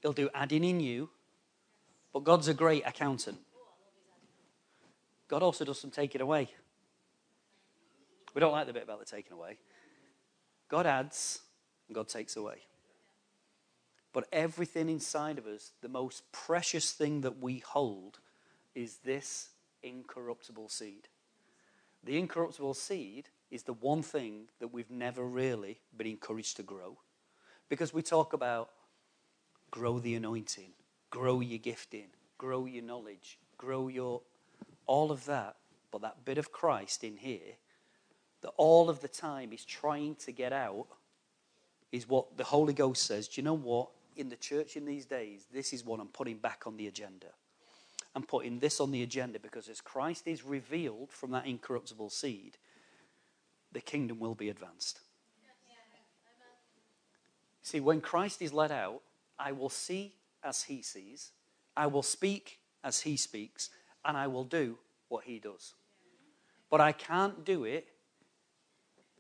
[0.02, 1.10] He'll do adding in you,
[2.12, 3.40] but God's a great accountant.
[5.28, 6.50] God also does some taking away.
[8.36, 9.58] We don't like the bit about the taking away.
[10.70, 11.40] God adds
[11.92, 12.58] God takes away.
[14.14, 18.20] But everything inside of us, the most precious thing that we hold,
[18.76, 19.50] is this
[19.82, 21.08] incorruptible seed.
[22.04, 26.98] The incorruptible seed is the one thing that we've never really been encouraged to grow.
[27.70, 28.70] Because we talk about
[29.72, 30.72] grow the anointing,
[31.10, 32.08] grow your gifting,
[32.38, 34.22] grow your knowledge, grow your
[34.86, 35.56] all of that.
[35.92, 37.58] But that bit of Christ in here,
[38.42, 40.88] that all of the time is trying to get out,
[41.94, 43.28] is what the Holy Ghost says.
[43.28, 43.90] Do you know what?
[44.18, 47.28] In the church in these days, this is what I'm putting back on the agenda.
[48.16, 52.58] I'm putting this on the agenda because as Christ is revealed from that incorruptible seed,
[53.72, 55.00] the kingdom will be advanced.
[57.62, 59.02] See, when Christ is let out,
[59.40, 60.14] I will see
[60.44, 61.32] as he sees,
[61.78, 63.70] I will speak as he speaks,
[64.04, 64.78] and I will do
[65.10, 65.74] what he does.
[66.70, 67.88] But I can't do it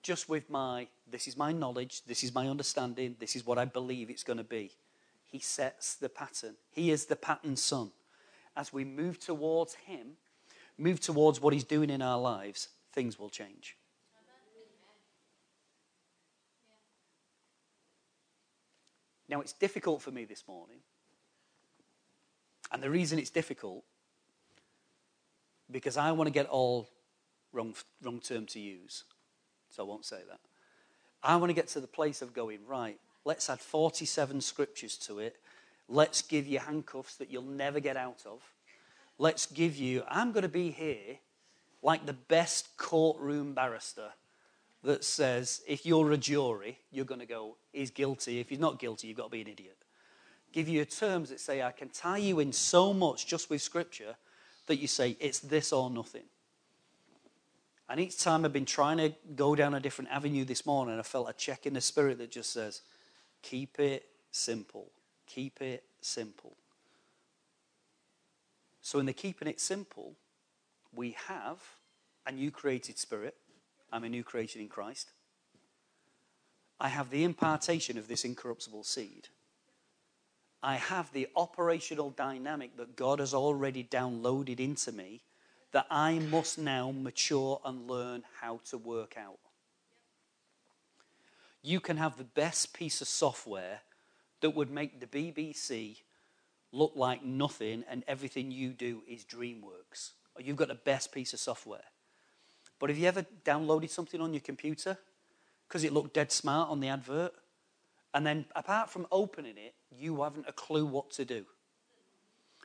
[0.01, 3.65] just with my, this is my knowledge, this is my understanding, this is what I
[3.65, 4.71] believe it's going to be.
[5.23, 6.55] He sets the pattern.
[6.71, 7.91] He is the pattern son.
[8.57, 10.17] As we move towards him,
[10.75, 13.77] move towards what he's doing in our lives, things will change.
[19.29, 20.79] Now, it's difficult for me this morning.
[22.71, 23.83] And the reason it's difficult,
[25.69, 26.89] because I want to get all
[27.51, 29.03] wrong, wrong term to use,
[29.69, 30.39] so I won't say that.
[31.23, 35.19] I want to get to the place of going, right, let's add 47 scriptures to
[35.19, 35.37] it.
[35.87, 38.41] Let's give you handcuffs that you'll never get out of.
[39.17, 41.17] Let's give you, I'm going to be here
[41.81, 44.09] like the best courtroom barrister
[44.83, 48.39] that says if you're a jury, you're going to go, he's guilty.
[48.39, 49.77] If he's not guilty, you've got to be an idiot.
[50.51, 54.15] Give you terms that say, I can tie you in so much just with scripture
[54.67, 56.23] that you say, it's this or nothing.
[57.89, 61.01] And each time I've been trying to go down a different avenue this morning, I
[61.03, 62.81] felt a check in the spirit that just says,
[63.41, 64.91] keep it simple.
[65.27, 66.55] Keep it simple.
[68.81, 70.15] So, in the keeping it simple,
[70.93, 71.59] we have
[72.25, 73.35] a new created spirit
[73.93, 75.11] I'm a new creation in Christ.
[76.79, 79.27] I have the impartation of this incorruptible seed.
[80.63, 85.21] I have the operational dynamic that God has already downloaded into me
[85.73, 89.39] that I must now mature and learn how to work out.
[91.61, 93.81] You can have the best piece of software
[94.41, 95.97] that would make the BBC
[96.71, 100.11] look like nothing and everything you do is DreamWorks.
[100.35, 101.85] Or you've got the best piece of software.
[102.79, 104.97] But have you ever downloaded something on your computer
[105.67, 107.33] because it looked dead smart on the advert?
[108.13, 111.45] And then, apart from opening it, you haven't a clue what to do.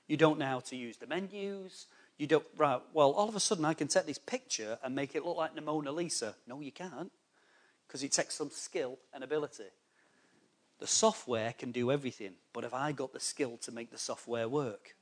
[0.07, 1.87] You don't know how to use the menus.
[2.19, 5.14] You don't, right, well, all of a sudden I can take this picture and make
[5.14, 6.35] it look like the Mona Lisa.
[6.47, 7.12] No, you can't,
[7.87, 9.71] because it takes some skill and ability.
[10.81, 14.49] The software can do everything, but have I got the skill to make the software
[14.49, 14.97] work?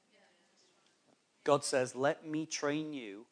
[1.43, 3.27] God says, Let me train you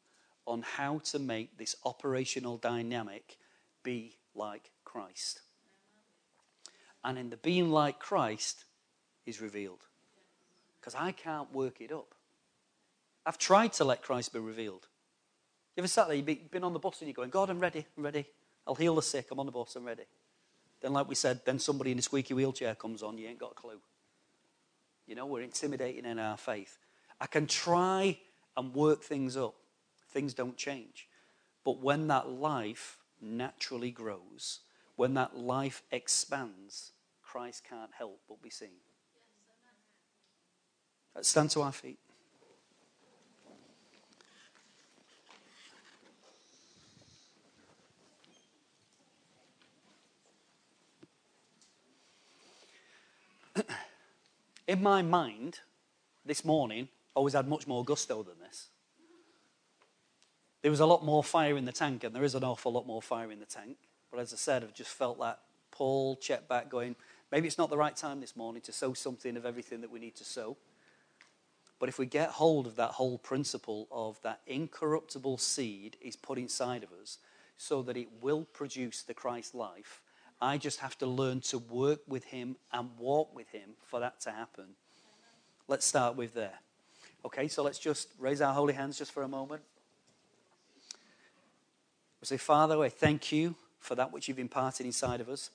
[0.47, 3.39] on how to make this operational dynamic
[3.83, 5.41] be like Christ.
[7.03, 8.65] And in the being like Christ
[9.27, 9.81] is revealed.
[10.81, 12.15] Because I can't work it up.
[13.27, 14.87] I've tried to let Christ be revealed.
[15.77, 17.87] You ever sat there, you've been on the bus and you're going, God, I'm ready,
[17.97, 18.27] I'm ready.
[18.67, 20.05] I'll heal the sick, I'm on the bus, I'm ready.
[20.81, 23.53] Then, like we said, then somebody in a squeaky wheelchair comes on, you ain't got
[23.53, 23.81] a clue.
[25.07, 26.79] You know, we're intimidating in our faith.
[27.21, 28.19] I can try
[28.57, 29.55] and work things up
[30.15, 31.09] things don't change.
[31.65, 34.61] But when that life naturally grows,
[34.97, 38.81] when that life expands, Christ can't help but be seen.
[41.21, 41.99] Stand to our feet.
[54.67, 55.61] In my mind,
[56.25, 58.69] this morning, I always had much more gusto than this.
[60.63, 62.87] There was a lot more fire in the tank, and there is an awful lot
[62.87, 63.77] more fire in the tank.
[64.11, 65.41] But as I said, I've just felt that
[65.71, 66.97] pull, check back, going,
[67.31, 69.99] maybe it's not the right time this morning to sow something of everything that we
[69.99, 70.57] need to sow.
[71.79, 76.39] But if we get hold of that whole principle of that incorruptible seed is put
[76.39, 77.19] inside of us
[77.59, 80.01] so that it will produce the Christ life,
[80.45, 84.21] I just have to learn to work with Him and walk with Him for that
[84.21, 84.67] to happen.
[85.69, 86.59] Let's start with there.
[87.25, 89.63] Okay, so let's just raise our holy hands just for a moment.
[92.21, 95.49] We say, Father, I thank you for that which you've imparted inside of us.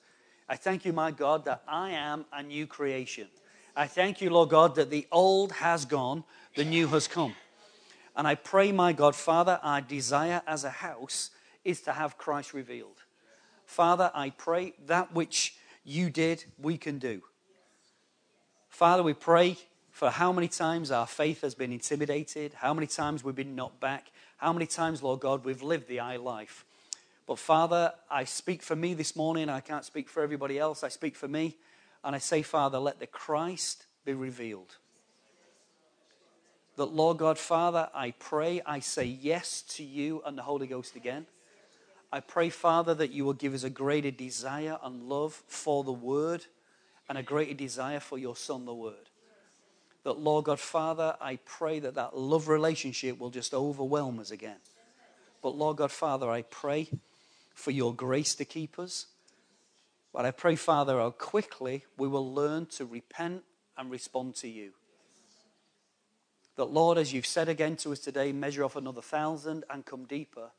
[0.48, 3.28] I thank you, my God, that I am a new creation.
[3.76, 6.24] I thank you, Lord God, that the old has gone,
[6.56, 7.36] the new has come.
[8.16, 11.30] And I pray, my God, Father, our desire as a house
[11.64, 13.04] is to have Christ revealed.
[13.70, 15.54] Father, I pray that which
[15.84, 17.22] you did, we can do.
[18.68, 19.58] Father, we pray
[19.92, 23.78] for how many times our faith has been intimidated, how many times we've been knocked
[23.78, 26.64] back, how many times, Lord God, we've lived the I life.
[27.28, 29.48] But Father, I speak for me this morning.
[29.48, 30.82] I can't speak for everybody else.
[30.82, 31.56] I speak for me.
[32.02, 34.78] And I say, Father, let the Christ be revealed.
[36.74, 40.96] That, Lord God, Father, I pray, I say yes to you and the Holy Ghost
[40.96, 41.26] again.
[42.12, 45.92] I pray, Father, that you will give us a greater desire and love for the
[45.92, 46.46] Word
[47.08, 49.10] and a greater desire for your Son, the Word.
[50.02, 54.56] That, Lord God, Father, I pray that that love relationship will just overwhelm us again.
[55.42, 56.88] But, Lord God, Father, I pray
[57.54, 59.06] for your grace to keep us.
[60.12, 63.44] But I pray, Father, how quickly we will learn to repent
[63.76, 64.72] and respond to you.
[66.56, 70.04] That, Lord, as you've said again to us today, measure off another thousand and come
[70.04, 70.50] deeper.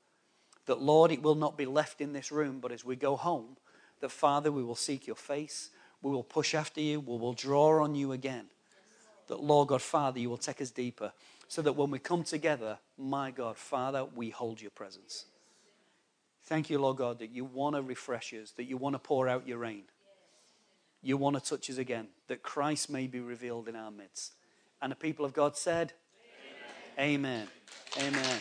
[0.72, 3.58] That, Lord, it will not be left in this room, but as we go home,
[4.00, 5.70] that, Father, we will seek your face,
[6.02, 8.46] we will push after you, we will draw on you again.
[9.28, 11.12] That, Lord God, Father, you will take us deeper,
[11.50, 15.26] so that when we come together, my God, Father, we hold your presence.
[16.46, 19.28] Thank you, Lord God, that you want to refresh us, that you want to pour
[19.28, 19.84] out your rain.
[21.02, 24.36] You want to touch us again, that Christ may be revealed in our midst.
[24.82, 25.92] And the people of God said,
[26.98, 27.50] Amen.
[27.98, 28.16] Amen.
[28.16, 28.40] Amen.